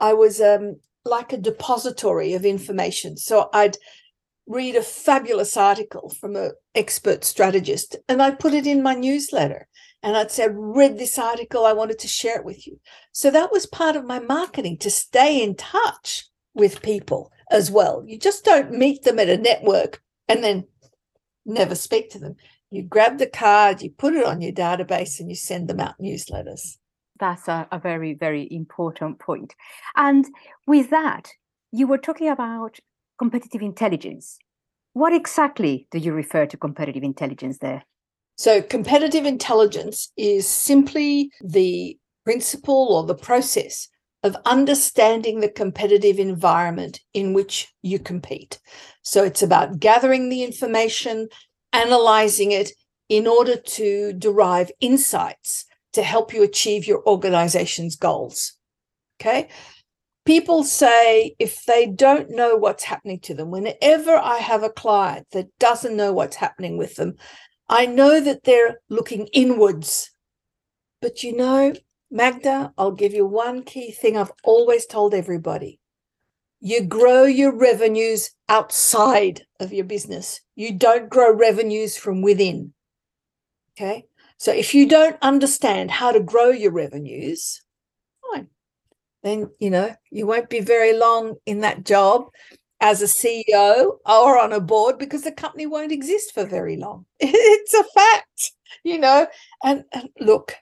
I 0.00 0.12
was 0.14 0.40
um, 0.40 0.76
like 1.04 1.32
a 1.32 1.38
depository 1.38 2.34
of 2.34 2.44
information. 2.44 3.16
So 3.16 3.48
I'd 3.52 3.76
read 4.46 4.76
a 4.76 4.82
fabulous 4.82 5.56
article 5.56 6.10
from 6.20 6.34
an 6.36 6.52
expert 6.74 7.24
strategist 7.24 7.96
and 8.08 8.22
I'd 8.22 8.38
put 8.38 8.54
it 8.54 8.66
in 8.66 8.82
my 8.82 8.94
newsletter. 8.94 9.68
And 10.02 10.16
I'd 10.16 10.30
say, 10.30 10.44
I 10.44 10.46
read 10.46 10.96
this 10.96 11.18
article, 11.18 11.66
I 11.66 11.72
wanted 11.72 11.98
to 12.00 12.08
share 12.08 12.38
it 12.38 12.44
with 12.44 12.66
you. 12.66 12.78
So 13.12 13.30
that 13.30 13.50
was 13.50 13.66
part 13.66 13.96
of 13.96 14.04
my 14.04 14.20
marketing 14.20 14.78
to 14.78 14.90
stay 14.90 15.42
in 15.42 15.56
touch 15.56 16.26
with 16.54 16.82
people 16.82 17.32
as 17.50 17.70
well. 17.70 18.04
You 18.06 18.18
just 18.18 18.44
don't 18.44 18.72
meet 18.72 19.02
them 19.02 19.18
at 19.18 19.28
a 19.28 19.36
network 19.36 20.00
and 20.28 20.44
then 20.44 20.64
never 21.44 21.74
speak 21.74 22.10
to 22.10 22.18
them. 22.18 22.36
You 22.70 22.82
grab 22.82 23.18
the 23.18 23.26
card, 23.26 23.82
you 23.82 23.90
put 23.90 24.14
it 24.14 24.24
on 24.24 24.40
your 24.40 24.52
database, 24.52 25.20
and 25.20 25.30
you 25.30 25.36
send 25.36 25.68
them 25.68 25.80
out 25.80 25.94
newsletters. 26.00 26.77
That's 27.18 27.48
a, 27.48 27.66
a 27.70 27.78
very, 27.78 28.14
very 28.14 28.48
important 28.50 29.18
point. 29.18 29.54
And 29.96 30.26
with 30.66 30.90
that, 30.90 31.30
you 31.72 31.86
were 31.86 31.98
talking 31.98 32.28
about 32.28 32.78
competitive 33.18 33.62
intelligence. 33.62 34.38
What 34.92 35.12
exactly 35.12 35.86
do 35.90 35.98
you 35.98 36.12
refer 36.12 36.46
to 36.46 36.56
competitive 36.56 37.02
intelligence 37.02 37.58
there? 37.58 37.84
So, 38.36 38.62
competitive 38.62 39.26
intelligence 39.26 40.12
is 40.16 40.46
simply 40.46 41.30
the 41.42 41.98
principle 42.24 42.94
or 42.94 43.04
the 43.04 43.14
process 43.14 43.88
of 44.22 44.36
understanding 44.44 45.40
the 45.40 45.48
competitive 45.48 46.18
environment 46.18 47.00
in 47.14 47.32
which 47.32 47.72
you 47.82 47.98
compete. 47.98 48.58
So 49.02 49.24
it's 49.24 49.42
about 49.42 49.78
gathering 49.78 50.28
the 50.28 50.42
information, 50.42 51.28
analyzing 51.72 52.52
it 52.52 52.72
in 53.08 53.26
order 53.26 53.56
to 53.56 54.12
derive 54.12 54.70
insights 54.80 55.64
to 55.92 56.02
help 56.02 56.32
you 56.32 56.42
achieve 56.42 56.86
your 56.86 57.02
organization's 57.06 57.96
goals. 57.96 58.54
Okay. 59.20 59.48
People 60.24 60.62
say 60.62 61.34
if 61.38 61.64
they 61.64 61.86
don't 61.86 62.30
know 62.30 62.56
what's 62.56 62.84
happening 62.84 63.18
to 63.20 63.34
them, 63.34 63.50
whenever 63.50 64.14
I 64.14 64.36
have 64.36 64.62
a 64.62 64.70
client 64.70 65.26
that 65.32 65.48
doesn't 65.58 65.96
know 65.96 66.12
what's 66.12 66.36
happening 66.36 66.76
with 66.76 66.96
them, 66.96 67.14
I 67.68 67.86
know 67.86 68.20
that 68.20 68.44
they're 68.44 68.80
looking 68.88 69.28
inwards. 69.32 70.10
But 71.00 71.22
you 71.22 71.36
know, 71.36 71.72
Magda, 72.10 72.72
I'll 72.76 72.92
give 72.92 73.14
you 73.14 73.26
one 73.26 73.62
key 73.62 73.90
thing 73.90 74.16
I've 74.16 74.32
always 74.44 74.86
told 74.86 75.14
everybody. 75.14 75.80
You 76.60 76.82
grow 76.82 77.24
your 77.24 77.56
revenues 77.56 78.30
outside 78.48 79.42
of 79.60 79.72
your 79.72 79.84
business. 79.84 80.40
You 80.56 80.72
don't 80.72 81.08
grow 81.08 81.32
revenues 81.32 81.96
from 81.96 82.20
within. 82.20 82.74
Okay. 83.72 84.06
So 84.38 84.52
if 84.52 84.72
you 84.74 84.88
don't 84.88 85.16
understand 85.20 85.90
how 85.90 86.12
to 86.12 86.20
grow 86.20 86.50
your 86.50 86.70
revenues, 86.70 87.60
fine. 88.32 88.48
Then, 89.24 89.50
you 89.58 89.70
know, 89.70 89.94
you 90.10 90.26
won't 90.26 90.48
be 90.48 90.60
very 90.60 90.96
long 90.96 91.34
in 91.44 91.60
that 91.60 91.84
job 91.84 92.30
as 92.80 93.02
a 93.02 93.06
CEO 93.06 93.98
or 94.06 94.38
on 94.38 94.52
a 94.52 94.60
board 94.60 94.96
because 94.96 95.22
the 95.22 95.32
company 95.32 95.66
won't 95.66 95.90
exist 95.90 96.32
for 96.32 96.44
very 96.44 96.76
long. 96.76 97.04
It's 97.20 97.74
a 97.74 97.84
fact, 97.94 98.52
you 98.84 98.98
know. 98.98 99.26
And, 99.64 99.84
and 99.92 100.08
look, 100.20 100.54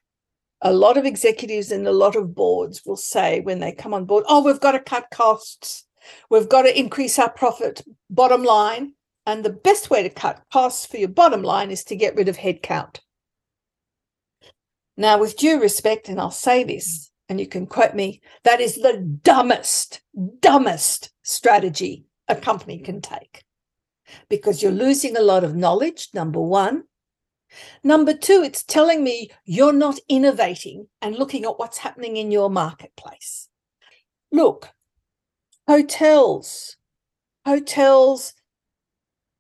a 0.63 0.73
lot 0.73 0.97
of 0.97 1.05
executives 1.05 1.71
and 1.71 1.87
a 1.87 1.93
lot 1.93 2.17
of 2.17 2.35
boards 2.35 2.83
will 2.87 2.97
say 2.97 3.41
when 3.41 3.61
they 3.61 3.73
come 3.73 3.93
on 3.93 4.07
board, 4.07 4.25
oh, 4.27 4.43
we've 4.43 4.61
got 4.61 4.73
to 4.73 4.81
cut 4.81 5.07
costs, 5.13 5.85
we've 6.31 6.49
got 6.49 6.63
to 6.63 6.79
increase 6.79 7.19
our 7.19 7.31
profit 7.31 7.83
bottom 8.09 8.43
line. 8.43 8.95
And 9.27 9.45
the 9.45 9.51
best 9.51 9.91
way 9.91 10.03
to 10.03 10.09
cut 10.09 10.41
costs 10.53 10.87
for 10.87 10.97
your 10.97 11.09
bottom 11.09 11.43
line 11.43 11.71
is 11.71 11.85
to 11.85 11.97
get 11.97 12.15
rid 12.15 12.29
of 12.29 12.39
headcount. 12.39 13.01
Now, 14.97 15.19
with 15.19 15.37
due 15.37 15.61
respect, 15.61 16.09
and 16.09 16.21
I'll 16.21 16.31
say 16.31 16.65
this, 16.65 17.07
mm. 17.07 17.11
and 17.29 17.41
you 17.41 17.47
can 17.47 17.67
quote 17.67 17.95
me, 17.95 18.23
that 18.45 18.61
is 18.61 18.77
the 18.77 18.99
dumbest, 19.23 20.01
dumbest 20.41 21.11
strategy 21.23 22.07
a 22.29 22.37
company 22.37 22.79
can 22.79 23.01
take 23.01 23.45
because 24.29 24.63
you're 24.63 24.73
losing 24.73 25.17
a 25.17 25.23
lot 25.23 25.45
of 25.45 25.57
knowledge, 25.57 26.09
number 26.15 26.41
one. 26.41 26.85
Number 27.83 28.13
two, 28.13 28.43
it's 28.43 28.63
telling 28.63 29.05
me 29.05 29.31
you're 29.45 29.73
not 29.73 29.99
innovating 30.09 30.89
and 31.01 31.17
looking 31.17 31.45
at 31.45 31.59
what's 31.59 31.79
happening 31.79 32.17
in 32.17 32.31
your 32.31 32.51
marketplace. 32.51 33.49
Look, 34.33 34.71
hotels, 35.69 36.77
hotels, 37.45 38.35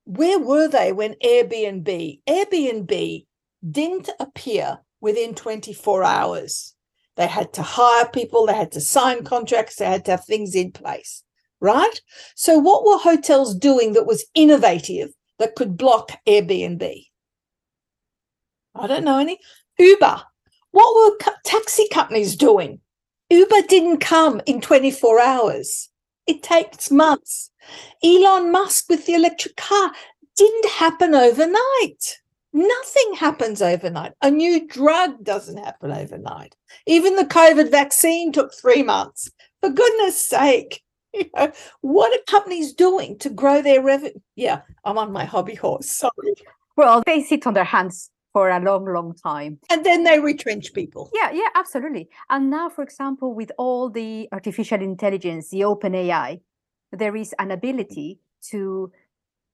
where 0.04 0.38
were 0.38 0.68
they 0.68 0.92
when 0.92 1.14
Airbnb? 1.14 2.20
Airbnb 2.28 3.26
didn't 3.68 4.10
appear 4.20 4.78
within 5.06 5.36
24 5.36 6.02
hours. 6.02 6.74
They 7.14 7.28
had 7.28 7.52
to 7.52 7.62
hire 7.62 8.08
people, 8.08 8.44
they 8.44 8.54
had 8.54 8.72
to 8.72 8.80
sign 8.80 9.22
contracts, 9.22 9.76
they 9.76 9.86
had 9.86 10.04
to 10.06 10.10
have 10.10 10.24
things 10.24 10.56
in 10.56 10.72
place, 10.72 11.22
right? 11.60 12.00
So, 12.34 12.58
what 12.58 12.84
were 12.84 12.98
hotels 12.98 13.54
doing 13.54 13.92
that 13.92 14.04
was 14.04 14.26
innovative 14.34 15.10
that 15.38 15.54
could 15.54 15.76
block 15.76 16.10
Airbnb? 16.26 17.06
I 18.74 18.86
don't 18.88 19.04
know 19.04 19.20
any. 19.20 19.38
Uber. 19.78 20.22
What 20.72 20.94
were 20.96 21.16
co- 21.18 21.38
taxi 21.44 21.86
companies 21.88 22.34
doing? 22.34 22.80
Uber 23.30 23.62
didn't 23.68 23.98
come 23.98 24.42
in 24.44 24.60
24 24.60 25.20
hours. 25.20 25.88
It 26.26 26.42
takes 26.42 26.90
months. 26.90 27.50
Elon 28.02 28.50
Musk 28.50 28.88
with 28.88 29.06
the 29.06 29.14
electric 29.14 29.56
car 29.56 29.92
didn't 30.36 30.70
happen 30.72 31.14
overnight. 31.14 32.18
Nothing 32.56 33.12
happens 33.18 33.60
overnight. 33.60 34.14
A 34.22 34.30
new 34.30 34.66
drug 34.66 35.22
doesn't 35.22 35.58
happen 35.58 35.92
overnight. 35.92 36.56
Even 36.86 37.14
the 37.14 37.26
COVID 37.26 37.70
vaccine 37.70 38.32
took 38.32 38.54
three 38.54 38.82
months. 38.82 39.30
For 39.60 39.68
goodness 39.68 40.18
sake, 40.18 40.82
you 41.12 41.28
know, 41.36 41.52
what 41.82 42.18
are 42.18 42.22
companies 42.26 42.72
doing 42.72 43.18
to 43.18 43.28
grow 43.28 43.60
their 43.60 43.82
revenue? 43.82 44.14
Yeah, 44.36 44.62
I'm 44.86 44.96
on 44.96 45.12
my 45.12 45.26
hobby 45.26 45.54
horse. 45.54 45.90
Sorry. 45.90 46.32
Well, 46.78 47.02
they 47.04 47.22
sit 47.22 47.46
on 47.46 47.52
their 47.52 47.64
hands 47.64 48.10
for 48.32 48.48
a 48.48 48.58
long, 48.58 48.86
long 48.86 49.14
time. 49.22 49.58
And 49.68 49.84
then 49.84 50.04
they 50.04 50.18
retrench 50.18 50.72
people. 50.72 51.10
Yeah, 51.12 51.32
yeah, 51.32 51.50
absolutely. 51.56 52.08
And 52.30 52.48
now, 52.48 52.70
for 52.70 52.82
example, 52.82 53.34
with 53.34 53.52
all 53.58 53.90
the 53.90 54.30
artificial 54.32 54.80
intelligence, 54.80 55.50
the 55.50 55.64
open 55.64 55.94
AI, 55.94 56.40
there 56.90 57.16
is 57.16 57.34
an 57.38 57.50
ability 57.50 58.20
to 58.48 58.90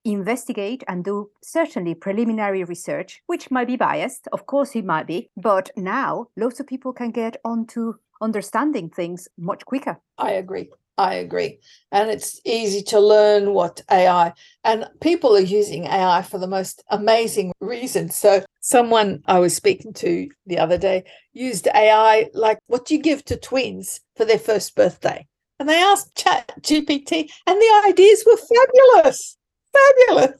investigate 0.04 0.82
and 0.88 1.04
do 1.04 1.30
certainly 1.42 1.94
preliminary 1.94 2.64
research, 2.64 3.22
which 3.26 3.50
might 3.50 3.66
be 3.66 3.76
biased. 3.76 4.28
Of 4.32 4.46
course, 4.46 4.74
it 4.74 4.84
might 4.84 5.06
be. 5.06 5.30
But 5.36 5.70
now 5.76 6.28
lots 6.36 6.60
of 6.60 6.66
people 6.66 6.92
can 6.92 7.10
get 7.10 7.36
onto 7.44 7.94
understanding 8.20 8.88
things 8.88 9.28
much 9.36 9.64
quicker. 9.64 10.00
I 10.18 10.32
agree. 10.32 10.70
I 10.98 11.14
agree. 11.14 11.58
And 11.90 12.10
it's 12.10 12.40
easy 12.44 12.82
to 12.84 13.00
learn 13.00 13.54
what 13.54 13.80
AI 13.90 14.32
and 14.62 14.86
people 15.00 15.34
are 15.34 15.40
using 15.40 15.84
AI 15.86 16.22
for 16.22 16.38
the 16.38 16.46
most 16.46 16.84
amazing 16.90 17.52
reasons. 17.60 18.16
So 18.16 18.44
someone 18.60 19.22
I 19.26 19.38
was 19.38 19.56
speaking 19.56 19.94
to 19.94 20.28
the 20.46 20.58
other 20.58 20.76
day 20.76 21.04
used 21.32 21.66
AI 21.74 22.28
like 22.34 22.58
what 22.66 22.84
do 22.86 22.94
you 22.94 23.00
give 23.00 23.24
to 23.26 23.36
twins 23.36 24.00
for 24.16 24.24
their 24.26 24.38
first 24.38 24.76
birthday? 24.76 25.26
And 25.58 25.68
they 25.68 25.80
asked 25.80 26.14
Chat 26.14 26.52
GPT 26.60 27.30
and 27.46 27.60
the 27.60 27.82
ideas 27.86 28.24
were 28.26 28.36
fabulous. 28.36 29.36
Fabulous. 29.72 30.36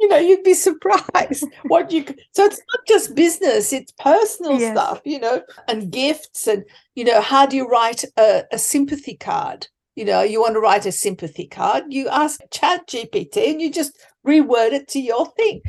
you 0.00 0.08
know, 0.08 0.18
you'd 0.18 0.44
be 0.44 0.54
surprised 0.54 1.44
what 1.64 1.90
you. 1.90 2.04
So 2.32 2.44
it's 2.44 2.60
not 2.72 2.86
just 2.86 3.14
business, 3.14 3.72
it's 3.72 3.92
personal 3.98 4.58
yes. 4.58 4.72
stuff, 4.72 5.00
you 5.04 5.18
know, 5.18 5.42
and 5.68 5.90
gifts. 5.90 6.46
And, 6.46 6.64
you 6.94 7.04
know, 7.04 7.20
how 7.20 7.46
do 7.46 7.56
you 7.56 7.68
write 7.68 8.04
a, 8.16 8.44
a 8.52 8.58
sympathy 8.58 9.16
card? 9.16 9.66
you 10.00 10.06
know, 10.06 10.22
you 10.22 10.40
want 10.40 10.54
to 10.54 10.60
write 10.60 10.86
a 10.86 10.92
sympathy 10.92 11.46
card, 11.46 11.84
you 11.90 12.08
ask 12.08 12.40
Chat 12.50 12.86
GPT 12.86 13.50
and 13.50 13.60
you 13.60 13.70
just 13.70 13.98
reword 14.26 14.72
it 14.72 14.88
to 14.88 14.98
your 14.98 15.26
thing. 15.32 15.60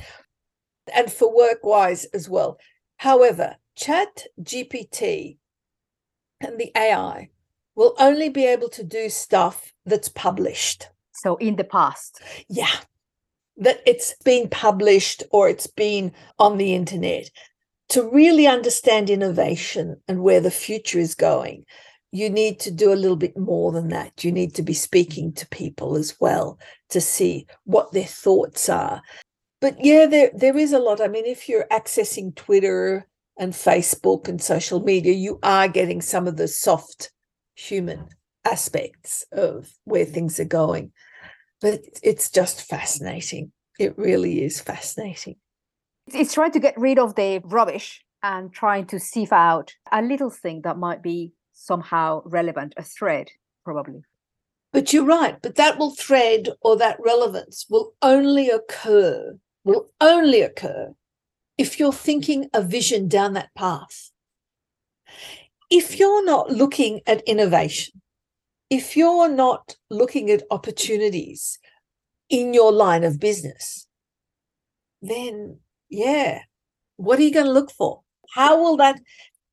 And 0.96 1.12
for 1.12 1.36
work 1.36 1.63
wise 1.63 2.05
as 2.13 2.29
well. 2.29 2.58
However, 2.98 3.58
Chat 3.75 4.27
GPT 4.41 5.38
and 6.39 6.58
the 6.58 6.72
AI 6.77 7.29
will 7.75 7.93
only 8.00 8.29
be 8.29 8.46
able 8.46 8.70
to 8.70 8.84
do 8.84 9.10
stuff 9.10 9.74
that's 9.86 10.10
published. 10.10 10.89
So 11.12 11.36
in 11.36 11.55
the 11.55 11.63
past. 11.63 12.22
Yeah. 12.48 12.72
That 13.62 13.82
it's 13.86 14.13
been 14.25 14.50
published 14.50 15.24
or 15.32 15.48
it's 15.48 15.68
been 15.68 16.12
on 16.38 16.58
the 16.58 16.75
internet. 16.75 17.30
To 17.89 18.10
really 18.10 18.48
understand 18.48 19.10
innovation 19.10 20.01
and 20.08 20.22
where 20.22 20.41
the 20.41 20.51
future 20.51 21.00
is 21.00 21.15
going, 21.15 21.65
you 22.12 22.30
need 22.30 22.60
to 22.62 22.72
do 22.72 22.91
a 22.91 22.96
little 22.96 23.15
bit 23.15 23.38
more 23.38 23.72
than 23.72 23.89
that. 23.89 24.24
You 24.24 24.32
need 24.32 24.53
to 24.56 24.63
be 24.63 24.74
speaking 24.74 25.32
to 25.34 25.48
people 25.50 25.96
as 25.96 26.15
well 26.20 26.60
to 26.89 27.00
see 27.00 27.48
what 27.63 27.91
their 27.91 28.06
thoughts 28.06 28.68
are. 28.68 29.01
But 29.62 29.84
yeah, 29.84 30.06
there 30.08 30.32
there 30.34 30.58
is 30.58 30.74
a 30.74 30.80
lot. 30.80 31.01
I 31.01 31.08
mean, 31.08 31.25
if 31.25 31.48
you're 31.48 31.68
accessing 31.72 32.36
Twitter 32.36 33.08
and 33.38 33.53
Facebook 33.53 34.27
and 34.27 34.41
social 34.41 34.82
media, 34.82 35.13
you 35.13 35.39
are 35.44 35.68
getting 35.68 36.01
some 36.01 36.27
of 36.27 36.36
the 36.38 36.48
soft 36.48 37.12
human 37.56 38.08
aspects 38.44 39.25
of 39.32 39.70
where 39.86 40.06
things 40.06 40.39
are 40.39 40.46
going. 40.46 40.91
But 41.62 41.82
it's 42.03 42.30
just 42.30 42.63
fascinating. 42.63 43.51
It 43.80 43.98
really 43.98 44.44
is 44.44 44.60
fascinating. 44.60 45.36
It's 46.08 46.34
trying 46.34 46.51
to 46.51 46.60
get 46.60 46.77
rid 46.77 47.00
of 47.00 47.15
the 47.15 47.41
rubbish 47.46 48.03
and 48.24 48.51
trying 48.51 48.86
to 48.88 49.00
sieve 49.00 49.32
out 49.32 49.74
a 49.91 50.01
little 50.01 50.30
thing 50.30 50.62
that 50.62 50.77
might 50.77 51.01
be 51.01 51.34
somehow 51.53 52.22
relevant, 52.25 52.74
a 52.77 52.84
thread, 52.84 53.30
probably. 53.63 54.03
But 54.74 54.94
you're 54.94 55.06
right. 55.06 55.38
But 55.41 55.56
that 55.56 55.77
will 55.77 55.91
thread 55.91 56.50
or 56.62 56.77
that 56.77 56.98
relevance 57.00 57.65
will 57.70 57.94
only 58.01 58.50
occur, 58.50 59.38
will 59.63 59.89
only 60.00 60.41
occur 60.41 60.94
if 61.58 61.80
you're 61.80 61.94
thinking 61.94 62.50
a 62.53 62.62
vision 62.62 63.08
down 63.08 63.34
that 63.34 63.53
path. 63.56 64.12
If 65.70 66.00
you're 66.00 66.25
not 66.25 66.50
looking 66.50 67.01
at 67.06 67.22
innovation, 67.22 68.00
if 68.71 68.95
you're 68.95 69.29
not 69.29 69.75
looking 69.89 70.31
at 70.31 70.43
opportunities 70.49 71.59
in 72.29 72.53
your 72.53 72.71
line 72.71 73.03
of 73.03 73.19
business, 73.19 73.85
then 75.01 75.59
yeah, 75.89 76.39
what 76.95 77.19
are 77.19 77.23
you 77.23 77.34
going 77.34 77.45
to 77.45 77.51
look 77.51 77.69
for? 77.69 78.01
How 78.34 78.57
will 78.57 78.77
that 78.77 78.99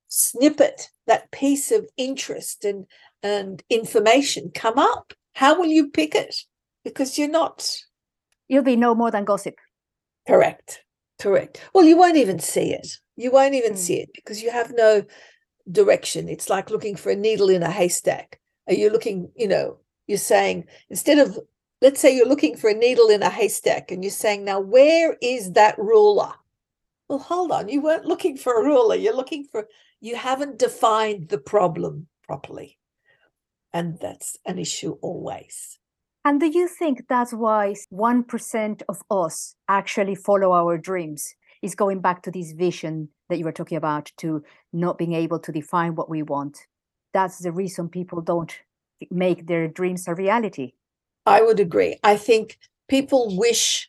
snippet, 0.06 0.88
that 1.08 1.32
piece 1.32 1.72
of 1.72 1.86
interest 1.98 2.64
and 2.64 2.86
and 3.24 3.62
information 3.68 4.52
come 4.54 4.78
up? 4.78 5.12
How 5.34 5.58
will 5.58 5.66
you 5.66 5.90
pick 5.90 6.14
it? 6.14 6.36
Because 6.84 7.18
you're 7.18 7.28
not. 7.28 7.76
You'll 8.46 8.62
be 8.62 8.76
no 8.76 8.94
more 8.94 9.10
than 9.10 9.24
gossip. 9.24 9.56
Correct. 10.28 10.84
Correct. 11.18 11.60
Well, 11.74 11.84
you 11.84 11.96
won't 11.96 12.16
even 12.16 12.38
see 12.38 12.72
it. 12.72 12.86
You 13.16 13.32
won't 13.32 13.54
even 13.54 13.72
mm. 13.72 13.78
see 13.78 13.98
it 13.98 14.10
because 14.14 14.40
you 14.40 14.52
have 14.52 14.72
no 14.72 15.04
direction. 15.70 16.28
It's 16.28 16.48
like 16.48 16.70
looking 16.70 16.94
for 16.94 17.10
a 17.10 17.16
needle 17.16 17.50
in 17.50 17.64
a 17.64 17.70
haystack. 17.70 18.38
Are 18.68 18.74
you 18.74 18.90
looking, 18.90 19.30
you 19.36 19.48
know, 19.48 19.78
you're 20.06 20.18
saying 20.18 20.66
instead 20.90 21.18
of 21.18 21.38
let's 21.80 22.00
say 22.00 22.14
you're 22.14 22.28
looking 22.28 22.56
for 22.56 22.70
a 22.70 22.74
needle 22.74 23.08
in 23.08 23.22
a 23.22 23.30
haystack 23.30 23.90
and 23.90 24.02
you're 24.02 24.10
saying, 24.10 24.44
now 24.44 24.60
where 24.60 25.16
is 25.22 25.52
that 25.52 25.78
ruler? 25.78 26.32
Well, 27.08 27.18
hold 27.18 27.52
on. 27.52 27.68
You 27.68 27.80
weren't 27.80 28.04
looking 28.04 28.36
for 28.36 28.60
a 28.60 28.64
ruler. 28.64 28.96
You're 28.96 29.16
looking 29.16 29.44
for 29.44 29.68
you 30.00 30.16
haven't 30.16 30.58
defined 30.58 31.28
the 31.28 31.38
problem 31.38 32.06
properly. 32.24 32.78
And 33.72 33.98
that's 34.00 34.36
an 34.46 34.58
issue 34.58 34.96
always. 35.02 35.78
And 36.24 36.40
do 36.40 36.46
you 36.46 36.68
think 36.68 37.04
that's 37.08 37.32
why 37.32 37.74
1% 37.92 38.82
of 38.88 39.02
us 39.10 39.54
actually 39.68 40.14
follow 40.14 40.52
our 40.52 40.76
dreams? 40.78 41.34
Is 41.60 41.74
going 41.74 42.00
back 42.00 42.22
to 42.22 42.30
this 42.30 42.52
vision 42.52 43.08
that 43.28 43.38
you 43.38 43.44
were 43.44 43.50
talking 43.50 43.78
about, 43.78 44.12
to 44.18 44.44
not 44.72 44.96
being 44.96 45.12
able 45.12 45.40
to 45.40 45.50
define 45.50 45.96
what 45.96 46.08
we 46.08 46.22
want. 46.22 46.66
That's 47.12 47.38
the 47.38 47.52
reason 47.52 47.88
people 47.88 48.20
don't 48.20 48.54
make 49.10 49.46
their 49.46 49.68
dreams 49.68 50.08
a 50.08 50.14
reality. 50.14 50.72
I 51.26 51.42
would 51.42 51.60
agree. 51.60 51.98
I 52.02 52.16
think 52.16 52.58
people 52.88 53.36
wish 53.36 53.88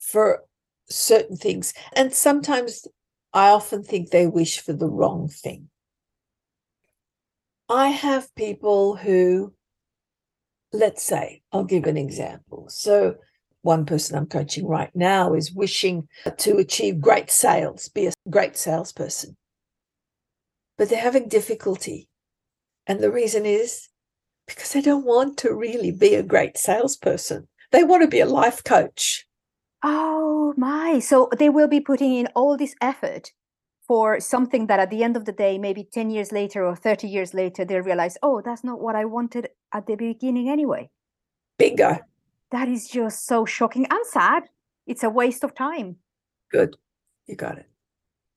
for 0.00 0.44
certain 0.88 1.36
things. 1.36 1.72
And 1.94 2.12
sometimes 2.12 2.86
I 3.32 3.50
often 3.50 3.82
think 3.82 4.10
they 4.10 4.26
wish 4.26 4.60
for 4.60 4.72
the 4.72 4.88
wrong 4.88 5.28
thing. 5.28 5.68
I 7.68 7.88
have 7.88 8.34
people 8.34 8.96
who, 8.96 9.54
let's 10.72 11.04
say, 11.04 11.42
I'll 11.52 11.64
give 11.64 11.84
an 11.84 11.96
example. 11.96 12.66
So, 12.68 13.16
one 13.62 13.84
person 13.84 14.16
I'm 14.16 14.26
coaching 14.26 14.66
right 14.66 14.90
now 14.94 15.34
is 15.34 15.52
wishing 15.52 16.08
to 16.38 16.56
achieve 16.56 17.00
great 17.00 17.30
sales, 17.30 17.88
be 17.88 18.06
a 18.06 18.12
great 18.28 18.56
salesperson, 18.56 19.36
but 20.78 20.88
they're 20.88 21.00
having 21.00 21.28
difficulty. 21.28 22.08
And 22.90 22.98
the 22.98 23.12
reason 23.12 23.46
is 23.46 23.86
because 24.48 24.72
they 24.72 24.80
don't 24.80 25.04
want 25.04 25.36
to 25.38 25.54
really 25.54 25.92
be 25.92 26.16
a 26.16 26.24
great 26.24 26.58
salesperson. 26.58 27.46
They 27.70 27.84
want 27.84 28.02
to 28.02 28.08
be 28.08 28.18
a 28.18 28.26
life 28.26 28.64
coach. 28.64 29.28
Oh 29.84 30.54
my. 30.56 30.98
So 30.98 31.28
they 31.38 31.50
will 31.50 31.68
be 31.68 31.78
putting 31.78 32.12
in 32.16 32.26
all 32.34 32.56
this 32.56 32.74
effort 32.80 33.30
for 33.86 34.18
something 34.18 34.66
that 34.66 34.80
at 34.80 34.90
the 34.90 35.04
end 35.04 35.16
of 35.16 35.24
the 35.24 35.30
day, 35.30 35.56
maybe 35.56 35.84
10 35.84 36.10
years 36.10 36.32
later 36.32 36.66
or 36.66 36.74
30 36.74 37.06
years 37.06 37.32
later, 37.32 37.64
they 37.64 37.80
realize, 37.80 38.18
oh, 38.24 38.42
that's 38.44 38.64
not 38.64 38.80
what 38.80 38.96
I 38.96 39.04
wanted 39.04 39.50
at 39.72 39.86
the 39.86 39.94
beginning 39.94 40.50
anyway. 40.50 40.90
Bingo. 41.58 42.00
That 42.50 42.66
is 42.66 42.88
just 42.88 43.24
so 43.24 43.44
shocking 43.44 43.86
and 43.88 44.04
sad. 44.04 44.48
It's 44.88 45.04
a 45.04 45.10
waste 45.10 45.44
of 45.44 45.54
time. 45.54 45.98
Good. 46.50 46.76
You 47.28 47.36
got 47.36 47.58
it. 47.58 47.69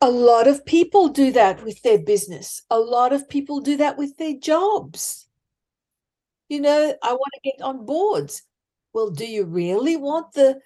A 0.03 0.11
lot 0.11 0.49
of 0.49 0.65
people 0.65 1.07
do 1.07 1.31
that 1.31 1.63
with 1.63 1.81
their 1.81 1.97
business. 1.97 2.61
A 2.69 2.77
lot 2.77 3.13
of 3.13 3.29
people 3.29 3.61
do 3.61 3.77
that 3.77 3.97
with 3.97 4.17
their 4.17 4.33
jobs. 4.33 5.29
You 6.49 6.59
know, 6.59 6.93
I 7.01 7.13
want 7.13 7.31
to 7.35 7.39
get 7.49 7.61
on 7.61 7.85
boards. 7.85 8.43
Well, 8.93 9.11
do 9.11 9.25
you 9.25 9.45
really 9.45 9.95
want 9.95 10.33
the 10.33 10.59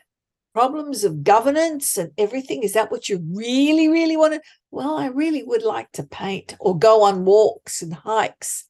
problems 0.56 1.04
of 1.04 1.24
governance 1.24 1.98
and 1.98 2.12
everything? 2.18 2.64
Is 2.64 2.74
that 2.74 2.90
what 2.90 3.10
you 3.10 3.24
really, 3.32 3.88
really 3.88 4.18
want 4.18 4.34
to? 4.34 4.42
Well, 4.72 4.98
I 4.98 5.06
really 5.06 5.44
would 5.44 5.62
like 5.62 5.92
to 5.92 6.04
paint 6.04 6.56
or 6.60 6.76
go 6.76 7.04
on 7.04 7.24
walks 7.24 7.84
and 7.84 7.94
hikes. 7.94 8.68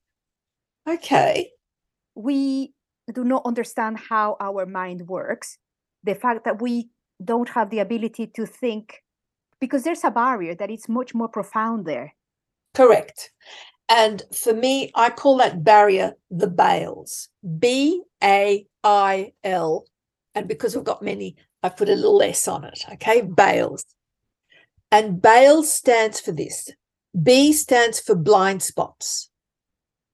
Okay. 0.85 1.49
We 2.13 2.73
do 3.13 3.23
not 3.23 3.45
understand 3.45 3.99
how 3.99 4.35
our 4.41 4.65
mind 4.65 5.07
works. 5.07 5.57
The 6.03 6.13
fact 6.13 6.43
that 6.43 6.61
we 6.61 6.89
don't 7.23 7.47
have 7.47 7.69
the 7.69 7.79
ability 7.79 8.27
to 8.35 8.45
think, 8.45 9.01
because 9.59 9.83
there's 9.83 10.03
a 10.03 10.11
barrier 10.11 10.55
that 10.55 10.71
it's 10.71 10.89
much 10.89 11.13
more 11.13 11.29
profound 11.29 11.85
there. 11.85 12.13
Correct. 12.73 13.31
And 13.89 14.21
for 14.33 14.53
me, 14.53 14.91
I 14.95 15.09
call 15.09 15.37
that 15.37 15.63
barrier 15.63 16.13
the 16.29 16.47
Bails. 16.47 17.29
B 17.57 18.01
A 18.23 18.67
I 18.83 19.31
L. 19.43 19.85
And 20.35 20.47
because 20.47 20.75
we've 20.75 20.83
got 20.83 21.01
many 21.01 21.35
I 21.63 21.69
put 21.69 21.89
a 21.89 21.95
little 21.95 22.21
S 22.21 22.47
on 22.47 22.63
it, 22.63 22.85
okay? 22.93 23.21
Bails. 23.21 23.83
And 24.91 25.21
Bails 25.21 25.71
stands 25.71 26.19
for 26.19 26.31
this. 26.31 26.69
B 27.21 27.51
stands 27.51 27.99
for 27.99 28.15
blind 28.15 28.61
spots 28.61 29.29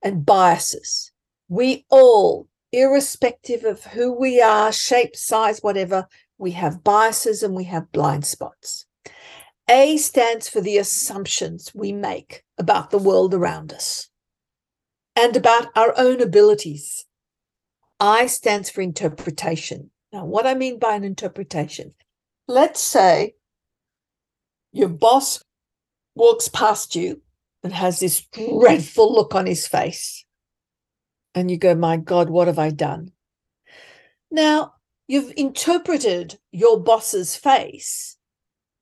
and 0.01 0.25
biases. 0.25 1.11
We 1.49 1.85
all, 1.89 2.47
irrespective 2.71 3.65
of 3.65 3.83
who 3.83 4.13
we 4.13 4.41
are, 4.41 4.71
shape, 4.71 5.15
size, 5.15 5.59
whatever, 5.59 6.07
we 6.37 6.51
have 6.51 6.83
biases 6.83 7.43
and 7.43 7.53
we 7.53 7.65
have 7.65 7.91
blind 7.91 8.25
spots. 8.25 8.85
A 9.69 9.97
stands 9.97 10.49
for 10.49 10.61
the 10.61 10.77
assumptions 10.77 11.71
we 11.73 11.91
make 11.91 12.43
about 12.57 12.91
the 12.91 12.97
world 12.97 13.33
around 13.33 13.71
us 13.71 14.09
and 15.15 15.35
about 15.35 15.67
our 15.75 15.93
own 15.97 16.21
abilities 16.21 17.05
I 17.99 18.25
stands 18.25 18.69
for 18.69 18.81
interpretation. 18.81 19.91
Now, 20.11 20.25
what 20.25 20.45
I 20.45 20.55
mean 20.55 20.77
by 20.77 20.95
an 20.95 21.05
interpretation, 21.05 21.93
let's 22.49 22.81
say 22.81 23.35
your 24.73 24.89
boss 24.89 25.41
walks 26.13 26.49
past 26.49 26.97
you 26.97 27.21
and 27.63 27.71
has 27.71 28.01
this 28.01 28.25
dreadful 28.25 29.13
look 29.13 29.33
on 29.33 29.45
his 29.45 29.67
face. 29.67 30.25
And 31.33 31.49
you 31.49 31.57
go, 31.57 31.75
My 31.75 31.95
God, 31.95 32.29
what 32.29 32.47
have 32.47 32.59
I 32.59 32.71
done? 32.71 33.13
Now, 34.29 34.73
you've 35.07 35.31
interpreted 35.37 36.39
your 36.51 36.79
boss's 36.79 37.37
face 37.37 38.12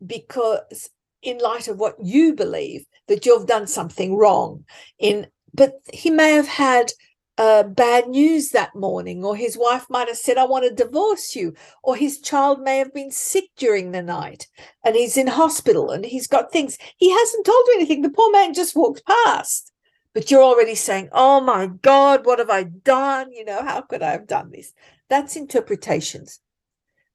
because, 0.05 0.89
in 1.21 1.37
light 1.37 1.67
of 1.67 1.77
what 1.77 1.95
you 2.03 2.33
believe, 2.33 2.85
that 3.07 3.25
you've 3.25 3.47
done 3.47 3.67
something 3.67 4.15
wrong. 4.15 4.65
In 4.99 5.27
but 5.53 5.73
he 5.91 6.09
may 6.09 6.31
have 6.31 6.47
had 6.47 6.91
uh, 7.37 7.63
bad 7.63 8.07
news 8.07 8.51
that 8.51 8.75
morning, 8.75 9.23
or 9.23 9.35
his 9.35 9.57
wife 9.57 9.85
might 9.89 10.07
have 10.07 10.17
said, 10.17 10.37
I 10.37 10.43
want 10.45 10.63
to 10.65 10.83
divorce 10.83 11.35
you, 11.35 11.55
or 11.81 11.95
his 11.95 12.19
child 12.21 12.61
may 12.61 12.77
have 12.77 12.93
been 12.93 13.11
sick 13.11 13.45
during 13.57 13.91
the 13.91 14.03
night 14.03 14.47
and 14.85 14.95
he's 14.95 15.17
in 15.17 15.27
hospital 15.27 15.89
and 15.89 16.05
he's 16.05 16.27
got 16.27 16.51
things. 16.51 16.77
He 16.97 17.11
hasn't 17.11 17.45
told 17.45 17.65
you 17.67 17.73
anything. 17.77 18.01
The 18.01 18.09
poor 18.09 18.31
man 18.31 18.53
just 18.53 18.75
walked 18.75 19.03
past, 19.05 19.71
but 20.13 20.29
you're 20.29 20.43
already 20.43 20.75
saying, 20.75 21.09
Oh 21.13 21.41
my 21.41 21.67
God, 21.67 22.25
what 22.25 22.39
have 22.39 22.49
I 22.51 22.63
done? 22.63 23.31
You 23.31 23.45
know, 23.45 23.63
how 23.63 23.81
could 23.81 24.03
I 24.03 24.11
have 24.11 24.27
done 24.27 24.51
this? 24.51 24.73
That's 25.09 25.35
interpretations. 25.35 26.39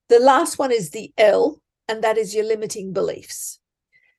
The 0.09 0.19
last 0.19 0.59
one 0.59 0.73
is 0.73 0.91
the 0.91 1.13
L, 1.19 1.61
and 1.89 2.03
that 2.03 2.19
is 2.19 2.35
your 2.35 2.45
limiting 2.45 2.93
beliefs. 2.93 3.59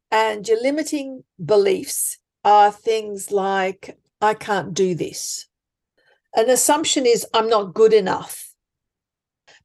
And 0.10 0.48
your 0.48 0.62
limiting 0.62 1.24
beliefs 1.44 2.18
are 2.44 2.72
things 2.72 3.32
like, 3.32 3.98
I 4.22 4.34
can't 4.34 4.74
do 4.74 4.96
this 4.96 5.48
an 6.38 6.52
assumption 6.52 7.08
is 7.08 7.26
I'm 7.34 7.50
not 7.50 7.74
good 7.74 7.94
enough. 7.94 8.54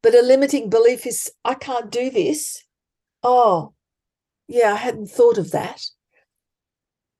But 0.02 0.14
a 0.14 0.22
limiting 0.22 0.70
belief 0.70 1.06
is 1.06 1.30
I 1.44 1.54
can't 1.54 1.90
do 1.90 2.10
this. 2.10 2.64
Oh, 3.22 3.74
yeah, 4.48 4.72
I 4.72 4.76
hadn't 4.76 5.10
thought 5.10 5.36
of 5.36 5.52
that. 5.52 5.84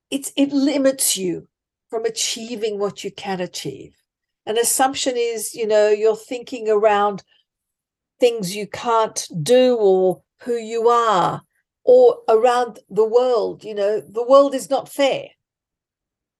It's 0.09 0.33
it 0.35 0.51
limits 0.51 1.15
you 1.15 1.47
from 1.89 2.03
achieving 2.03 2.79
what 2.79 3.03
you 3.03 3.11
can 3.11 3.39
achieve. 3.39 3.95
An 4.45 4.57
assumption 4.57 5.13
is, 5.15 5.53
you 5.53 5.67
know, 5.67 5.89
you're 5.89 6.15
thinking 6.15 6.67
around 6.67 7.23
things 8.19 8.55
you 8.55 8.65
can't 8.67 9.27
do 9.43 9.77
or 9.79 10.22
who 10.43 10.55
you 10.55 10.89
are 10.89 11.41
or 11.83 12.19
around 12.29 12.79
the 12.89 13.07
world, 13.07 13.63
you 13.63 13.75
know, 13.75 14.01
the 14.01 14.25
world 14.25 14.55
is 14.55 14.69
not 14.69 14.89
fair. 14.89 15.27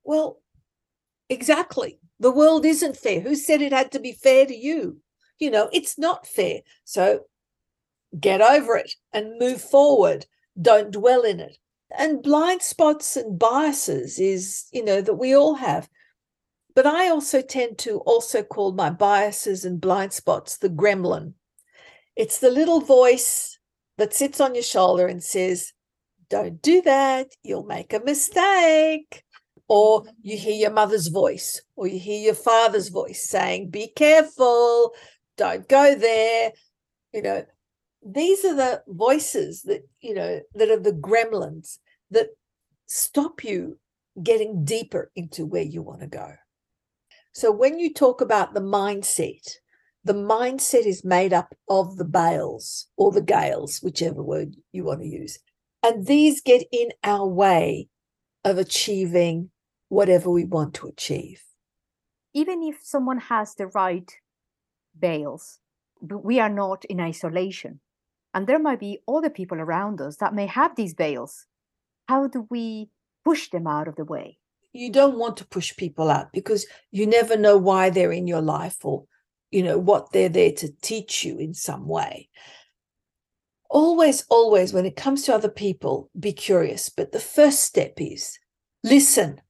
Well, 0.03 0.41
exactly. 1.29 1.99
The 2.19 2.31
world 2.31 2.65
isn't 2.65 2.97
fair. 2.97 3.19
Who 3.19 3.35
said 3.35 3.61
it 3.61 3.73
had 3.73 3.91
to 3.91 3.99
be 3.99 4.13
fair 4.13 4.45
to 4.45 4.55
you? 4.55 4.99
You 5.39 5.51
know, 5.51 5.69
it's 5.73 5.97
not 5.97 6.27
fair. 6.27 6.61
So 6.85 7.21
get 8.19 8.41
over 8.41 8.77
it 8.77 8.93
and 9.11 9.39
move 9.39 9.61
forward. 9.61 10.25
Don't 10.61 10.91
dwell 10.91 11.23
in 11.23 11.39
it. 11.39 11.57
And 11.97 12.23
blind 12.23 12.61
spots 12.61 13.17
and 13.17 13.37
biases 13.37 14.19
is, 14.19 14.65
you 14.71 14.83
know, 14.83 15.01
that 15.01 15.15
we 15.15 15.35
all 15.35 15.55
have. 15.55 15.89
But 16.75 16.87
I 16.87 17.09
also 17.09 17.41
tend 17.41 17.77
to 17.79 17.99
also 17.99 18.41
call 18.41 18.71
my 18.71 18.89
biases 18.89 19.63
and 19.65 19.79
blind 19.79 20.13
spots 20.13 20.57
the 20.57 20.69
gremlin. 20.69 21.33
It's 22.15 22.39
the 22.39 22.49
little 22.49 22.81
voice 22.81 23.52
that 23.97 24.13
sits 24.13 24.39
on 24.41 24.55
your 24.55 24.63
shoulder 24.63 25.07
and 25.07 25.23
says, 25.23 25.73
Don't 26.29 26.61
do 26.61 26.81
that. 26.83 27.27
You'll 27.43 27.65
make 27.65 27.93
a 27.93 27.99
mistake 27.99 29.23
or 29.67 30.03
you 30.21 30.37
hear 30.37 30.55
your 30.55 30.71
mother's 30.71 31.07
voice 31.07 31.61
or 31.75 31.87
you 31.87 31.99
hear 31.99 32.19
your 32.19 32.35
father's 32.35 32.89
voice 32.89 33.27
saying 33.27 33.69
be 33.69 33.87
careful 33.87 34.93
don't 35.37 35.67
go 35.67 35.95
there 35.95 36.51
you 37.13 37.21
know 37.21 37.43
these 38.05 38.43
are 38.43 38.55
the 38.55 38.83
voices 38.87 39.63
that 39.63 39.81
you 40.01 40.13
know 40.13 40.39
that 40.53 40.69
are 40.69 40.79
the 40.79 40.91
gremlins 40.91 41.77
that 42.11 42.27
stop 42.87 43.43
you 43.43 43.77
getting 44.21 44.63
deeper 44.65 45.09
into 45.15 45.45
where 45.45 45.63
you 45.63 45.81
want 45.81 46.01
to 46.01 46.07
go 46.07 46.33
so 47.31 47.51
when 47.51 47.79
you 47.79 47.93
talk 47.93 48.21
about 48.21 48.53
the 48.53 48.61
mindset 48.61 49.55
the 50.03 50.13
mindset 50.13 50.85
is 50.85 51.05
made 51.05 51.33
up 51.33 51.55
of 51.69 51.97
the 51.97 52.05
bails 52.05 52.87
or 52.97 53.11
the 53.11 53.21
gales 53.21 53.79
whichever 53.81 54.21
word 54.21 54.55
you 54.71 54.83
want 54.83 55.01
to 55.01 55.07
use 55.07 55.39
and 55.83 56.07
these 56.07 56.41
get 56.41 56.63
in 56.71 56.89
our 57.03 57.27
way 57.27 57.89
of 58.45 58.57
achieving 58.57 59.49
whatever 59.89 60.29
we 60.29 60.45
want 60.45 60.73
to 60.75 60.87
achieve. 60.87 61.43
Even 62.33 62.63
if 62.63 62.79
someone 62.81 63.19
has 63.19 63.53
the 63.53 63.67
right 63.67 64.11
bails, 64.97 65.59
we 66.01 66.39
are 66.39 66.49
not 66.49 66.85
in 66.85 66.99
isolation. 66.99 67.81
And 68.33 68.47
there 68.47 68.59
might 68.59 68.79
be 68.79 68.99
other 69.07 69.29
people 69.29 69.59
around 69.59 70.01
us 70.01 70.17
that 70.17 70.33
may 70.33 70.47
have 70.47 70.75
these 70.75 70.95
bails. 70.95 71.45
How 72.07 72.27
do 72.27 72.47
we 72.49 72.89
push 73.23 73.49
them 73.49 73.67
out 73.67 73.87
of 73.87 73.95
the 73.95 74.05
way? 74.05 74.39
You 74.71 74.89
don't 74.89 75.19
want 75.19 75.37
to 75.37 75.45
push 75.45 75.75
people 75.75 76.09
out 76.09 76.31
because 76.33 76.65
you 76.91 77.05
never 77.05 77.37
know 77.37 77.57
why 77.57 77.91
they're 77.91 78.11
in 78.11 78.25
your 78.25 78.41
life 78.41 78.77
or, 78.83 79.03
you 79.53 79.63
know, 79.63 79.77
what 79.77 80.11
they're 80.11 80.29
there 80.29 80.51
to 80.51 80.69
teach 80.81 81.23
you 81.23 81.37
in 81.37 81.53
some 81.53 81.87
way. 81.87 82.29
Always, 83.69 84.25
always, 84.29 84.73
when 84.73 84.85
it 84.85 84.95
comes 84.95 85.23
to 85.23 85.33
other 85.33 85.49
people, 85.49 86.09
be 86.19 86.33
curious. 86.33 86.89
But 86.89 87.11
the 87.11 87.19
first 87.19 87.61
step 87.63 87.93
is 87.97 88.37
listen 88.83 89.41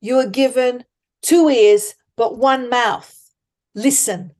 you 0.00 0.18
are 0.18 0.28
given 0.28 0.84
two 1.22 1.48
ears, 1.48 1.94
but 2.16 2.38
one 2.38 2.68
mouth. 2.68 3.14
Listen. 3.74 4.32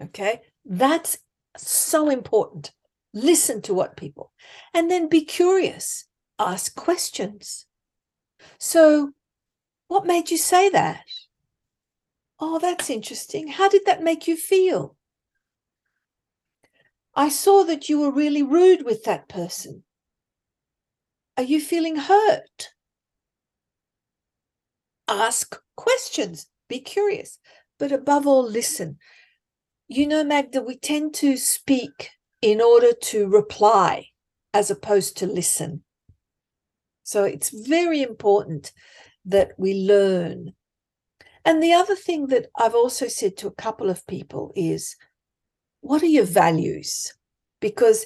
Okay. 0.00 0.42
That's 0.64 1.18
so 1.56 2.08
important. 2.08 2.72
Listen 3.14 3.62
to 3.62 3.72
what 3.72 3.96
people, 3.96 4.30
and 4.74 4.90
then 4.90 5.08
be 5.08 5.24
curious, 5.24 6.04
ask 6.38 6.74
questions. 6.74 7.64
So, 8.58 9.12
what 9.88 10.04
made 10.04 10.30
you 10.30 10.36
say 10.36 10.68
that? 10.68 11.00
Oh, 12.38 12.58
that's 12.58 12.90
interesting. 12.90 13.48
How 13.48 13.68
did 13.68 13.86
that 13.86 14.02
make 14.02 14.28
you 14.28 14.36
feel? 14.36 14.96
I 17.14 17.30
saw 17.30 17.62
that 17.64 17.88
you 17.88 18.00
were 18.00 18.10
really 18.10 18.42
rude 18.42 18.84
with 18.84 19.04
that 19.04 19.28
person. 19.28 19.84
Are 21.36 21.42
you 21.42 21.60
feeling 21.60 21.96
hurt? 21.96 22.70
ask 25.08 25.60
questions, 25.76 26.46
be 26.68 26.80
curious, 26.80 27.38
but 27.78 27.92
above 27.92 28.26
all, 28.26 28.46
listen. 28.48 28.98
You 29.88 30.06
know, 30.06 30.24
Magda, 30.24 30.62
we 30.62 30.76
tend 30.76 31.14
to 31.14 31.36
speak 31.36 32.10
in 32.42 32.60
order 32.60 32.92
to 32.92 33.28
reply 33.28 34.08
as 34.52 34.70
opposed 34.70 35.16
to 35.18 35.26
listen. 35.26 35.82
So 37.04 37.24
it's 37.24 37.50
very 37.50 38.02
important 38.02 38.72
that 39.24 39.52
we 39.58 39.74
learn. 39.74 40.54
And 41.46 41.62
the 41.62 41.72
other 41.72 41.96
thing 41.96 42.26
that 42.26 42.48
I've 42.58 42.74
also 42.74 43.08
said 43.08 43.38
to 43.38 43.46
a 43.46 43.54
couple 43.54 43.88
of 43.88 44.06
people 44.06 44.52
is 44.54 44.96
what 45.80 46.02
are 46.02 46.06
your 46.06 46.26
values? 46.26 47.14
Because 47.60 48.04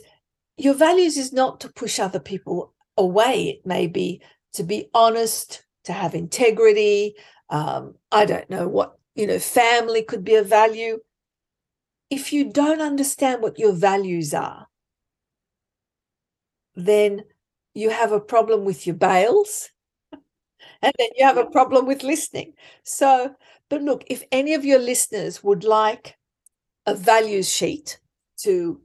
your 0.57 0.75
values 0.75 1.17
is 1.17 1.33
not 1.33 1.59
to 1.61 1.73
push 1.73 1.99
other 1.99 2.21
people 2.21 2.75
away, 2.97 3.49
it 3.49 3.67
may 3.67 3.89
be 3.89 4.23
to 4.53 4.63
be 4.63 4.89
honest, 4.95 5.65
to 5.85 5.93
have 5.93 6.15
integrity. 6.15 7.15
Um, 7.49 7.95
I 8.13 8.25
don't 8.25 8.49
know 8.51 8.69
what, 8.69 8.99
you 9.15 9.27
know, 9.27 9.39
family 9.39 10.03
could 10.03 10.25
be 10.25 10.35
a 10.35 10.43
value. 10.43 10.99
If 12.11 12.33
you 12.33 12.53
don't 12.53 12.81
understand 12.81 13.43
what 13.43 13.59
your 13.59 13.73
values 13.73 14.35
are, 14.35 14.67
then 16.75 17.23
you 17.75 17.91
have 17.91 18.13
a 18.13 18.21
problem 18.21 18.65
with 18.65 18.87
your 18.87 18.97
bails 18.97 19.71
and 20.83 20.93
then 20.99 21.11
you 21.17 21.25
have 21.25 21.37
a 21.37 21.47
problem 21.47 21.87
with 21.87 22.03
listening. 22.03 22.55
So, 22.83 23.37
but 23.69 23.83
look, 23.83 24.03
if 24.09 24.25
any 24.33 24.55
of 24.55 24.65
your 24.65 24.79
listeners 24.79 25.45
would 25.45 25.65
like 25.65 26.17
a 26.87 26.95
values 26.95 27.53
sheet 27.53 28.01
to 28.39 28.81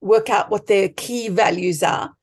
work 0.00 0.30
out 0.30 0.48
what 0.50 0.66
their 0.66 0.88
key 0.88 1.28
values 1.28 1.82
are, 1.82 2.14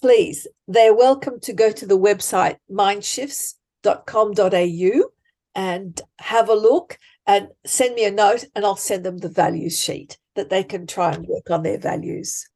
please, 0.00 0.46
they're 0.68 0.94
welcome 0.94 1.40
to 1.40 1.52
go 1.52 1.72
to 1.72 1.86
the 1.86 1.98
website 1.98 2.58
mindshifts.com.au 2.70 5.10
and 5.54 6.00
have 6.18 6.48
a 6.48 6.54
look 6.54 6.98
and 7.26 7.48
send 7.64 7.94
me 7.94 8.04
a 8.04 8.10
note 8.10 8.44
and 8.54 8.64
I'll 8.64 8.76
send 8.76 9.04
them 9.04 9.18
the 9.18 9.28
values 9.28 9.78
sheet 9.80 10.18
that 10.34 10.50
they 10.50 10.64
can 10.64 10.86
try 10.86 11.12
and 11.12 11.26
work 11.26 11.50
on 11.50 11.62
their 11.62 11.78
values. 11.78 12.48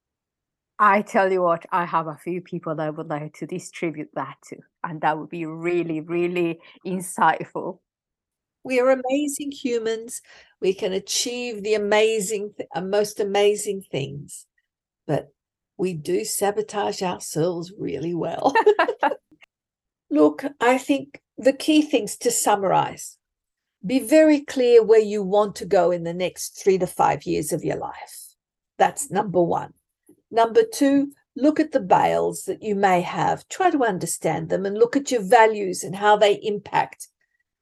I 0.79 1.03
tell 1.03 1.33
you 1.33 1.43
what, 1.43 1.65
I 1.73 1.87
have 1.87 2.07
a 2.07 2.17
few 2.17 2.41
people 2.43 2.75
that 2.75 2.87
I 2.87 2.91
would 2.91 3.09
like 3.09 3.35
to 3.39 3.47
distribute 3.47 4.11
that 4.15 4.37
to, 4.49 4.57
and 4.85 5.01
that 5.01 5.19
would 5.19 5.31
be 5.31 5.47
really, 5.47 6.01
really 6.01 6.61
insightful. 6.87 7.79
We 8.65 8.81
are 8.81 8.91
amazing 8.91 9.53
humans. 9.53 10.23
We 10.61 10.75
can 10.75 10.93
achieve 10.93 11.63
the 11.63 11.75
amazing, 11.75 12.55
uh, 12.75 12.83
most 12.83 13.21
amazing 13.21 13.85
things, 13.91 14.47
but 15.07 15.29
we 15.79 15.95
do 15.95 16.25
sabotage 16.25 17.03
ourselves 17.03 17.73
really 17.79 18.15
well. 18.15 18.55
Look, 20.11 20.45
I 20.61 20.79
think 20.79 21.21
the 21.39 21.53
key 21.53 21.83
things 21.83 22.17
to 22.19 22.31
summarize 22.31 23.19
Be 23.87 24.01
very 24.01 24.41
clear 24.43 24.83
where 24.85 25.01
you 25.01 25.23
want 25.23 25.57
to 25.57 25.67
go 25.67 25.91
in 25.93 26.05
the 26.05 26.15
next 26.15 26.63
three 26.63 26.79
to 26.79 26.87
five 26.87 27.25
years 27.27 27.53
of 27.53 27.65
your 27.65 27.77
life. 27.79 28.35
That's 28.79 29.11
number 29.11 29.43
one. 29.43 29.75
Number 30.31 30.63
two, 30.63 31.13
look 31.37 31.61
at 31.61 31.73
the 31.73 31.81
bails 31.81 32.45
that 32.45 32.63
you 32.63 32.75
may 32.75 33.01
have, 33.03 33.49
try 33.49 33.71
to 33.71 33.85
understand 33.85 34.49
them 34.49 34.67
and 34.67 34.77
look 34.77 34.97
at 34.97 35.11
your 35.11 35.23
values 35.23 35.85
and 35.85 35.95
how 35.95 36.17
they 36.17 36.35
impact 36.43 37.09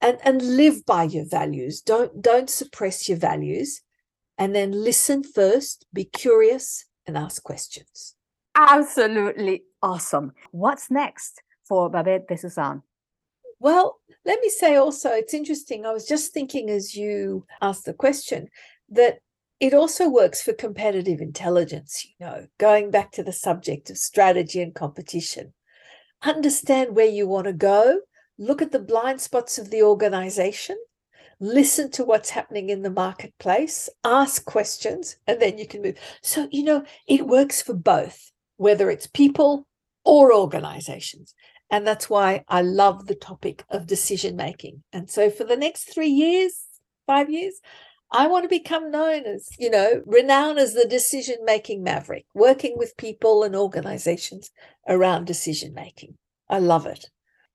and, 0.01 0.17
and 0.23 0.41
live 0.41 0.85
by 0.85 1.03
your 1.03 1.25
values. 1.25 1.81
Don't, 1.81 2.21
don't 2.21 2.49
suppress 2.49 3.07
your 3.07 3.17
values. 3.17 3.81
And 4.37 4.53
then 4.53 4.71
listen 4.71 5.23
first, 5.23 5.85
be 5.93 6.05
curious, 6.05 6.85
and 7.07 7.17
ask 7.17 7.41
questions. 7.43 8.15
Absolutely 8.55 9.63
awesome. 9.81 10.33
What's 10.51 10.89
next 10.89 11.41
for 11.63 11.89
Babette 11.89 12.27
Bensoussan? 12.27 12.81
Well, 13.59 13.99
let 14.25 14.41
me 14.41 14.49
say 14.49 14.75
also, 14.75 15.11
it's 15.11 15.33
interesting. 15.33 15.85
I 15.85 15.93
was 15.93 16.05
just 16.05 16.33
thinking 16.33 16.69
as 16.69 16.95
you 16.95 17.45
asked 17.61 17.85
the 17.85 17.93
question 17.93 18.49
that 18.89 19.19
it 19.59 19.73
also 19.73 20.09
works 20.09 20.41
for 20.41 20.53
competitive 20.53 21.21
intelligence, 21.21 22.05
you 22.05 22.25
know, 22.25 22.47
going 22.57 22.91
back 22.91 23.11
to 23.13 23.23
the 23.23 23.33
subject 23.33 23.89
of 23.89 23.97
strategy 23.97 24.61
and 24.61 24.75
competition. 24.75 25.53
Understand 26.23 26.95
where 26.95 27.05
you 27.05 27.27
want 27.27 27.45
to 27.47 27.53
go, 27.53 28.01
look 28.37 28.61
at 28.61 28.71
the 28.71 28.79
blind 28.79 29.21
spots 29.21 29.57
of 29.57 29.69
the 29.69 29.81
organization, 29.81 30.77
listen 31.39 31.89
to 31.91 32.03
what's 32.03 32.29
happening 32.31 32.69
in 32.69 32.81
the 32.81 32.89
marketplace, 32.89 33.89
ask 34.03 34.45
questions, 34.45 35.17
and 35.27 35.41
then 35.41 35.57
you 35.57 35.67
can 35.67 35.81
move. 35.81 35.97
So, 36.21 36.47
you 36.51 36.63
know, 36.63 36.83
it 37.07 37.27
works 37.27 37.61
for 37.61 37.73
both, 37.73 38.31
whether 38.57 38.89
it's 38.89 39.07
people 39.07 39.67
or 40.03 40.33
organizations. 40.33 41.33
And 41.71 41.85
that's 41.85 42.09
why 42.09 42.43
I 42.47 42.61
love 42.61 43.07
the 43.07 43.15
topic 43.15 43.63
of 43.69 43.87
decision 43.87 44.35
making. 44.35 44.83
And 44.93 45.09
so 45.09 45.29
for 45.29 45.43
the 45.43 45.57
next 45.57 45.93
three 45.93 46.09
years, 46.09 46.63
five 47.07 47.29
years, 47.29 47.59
I 48.11 48.27
want 48.27 48.43
to 48.43 48.49
become 48.49 48.91
known 48.91 49.25
as, 49.25 49.47
you 49.57 49.69
know, 49.69 50.01
renowned 50.05 50.59
as 50.59 50.73
the 50.73 50.85
decision 50.87 51.37
making 51.43 51.83
maverick, 51.83 52.25
working 52.33 52.77
with 52.77 52.95
people 52.97 53.43
and 53.43 53.55
organizations 53.55 54.51
around 54.87 55.25
decision 55.25 55.73
making. 55.73 56.17
I 56.49 56.59
love 56.59 56.85
it. 56.85 57.09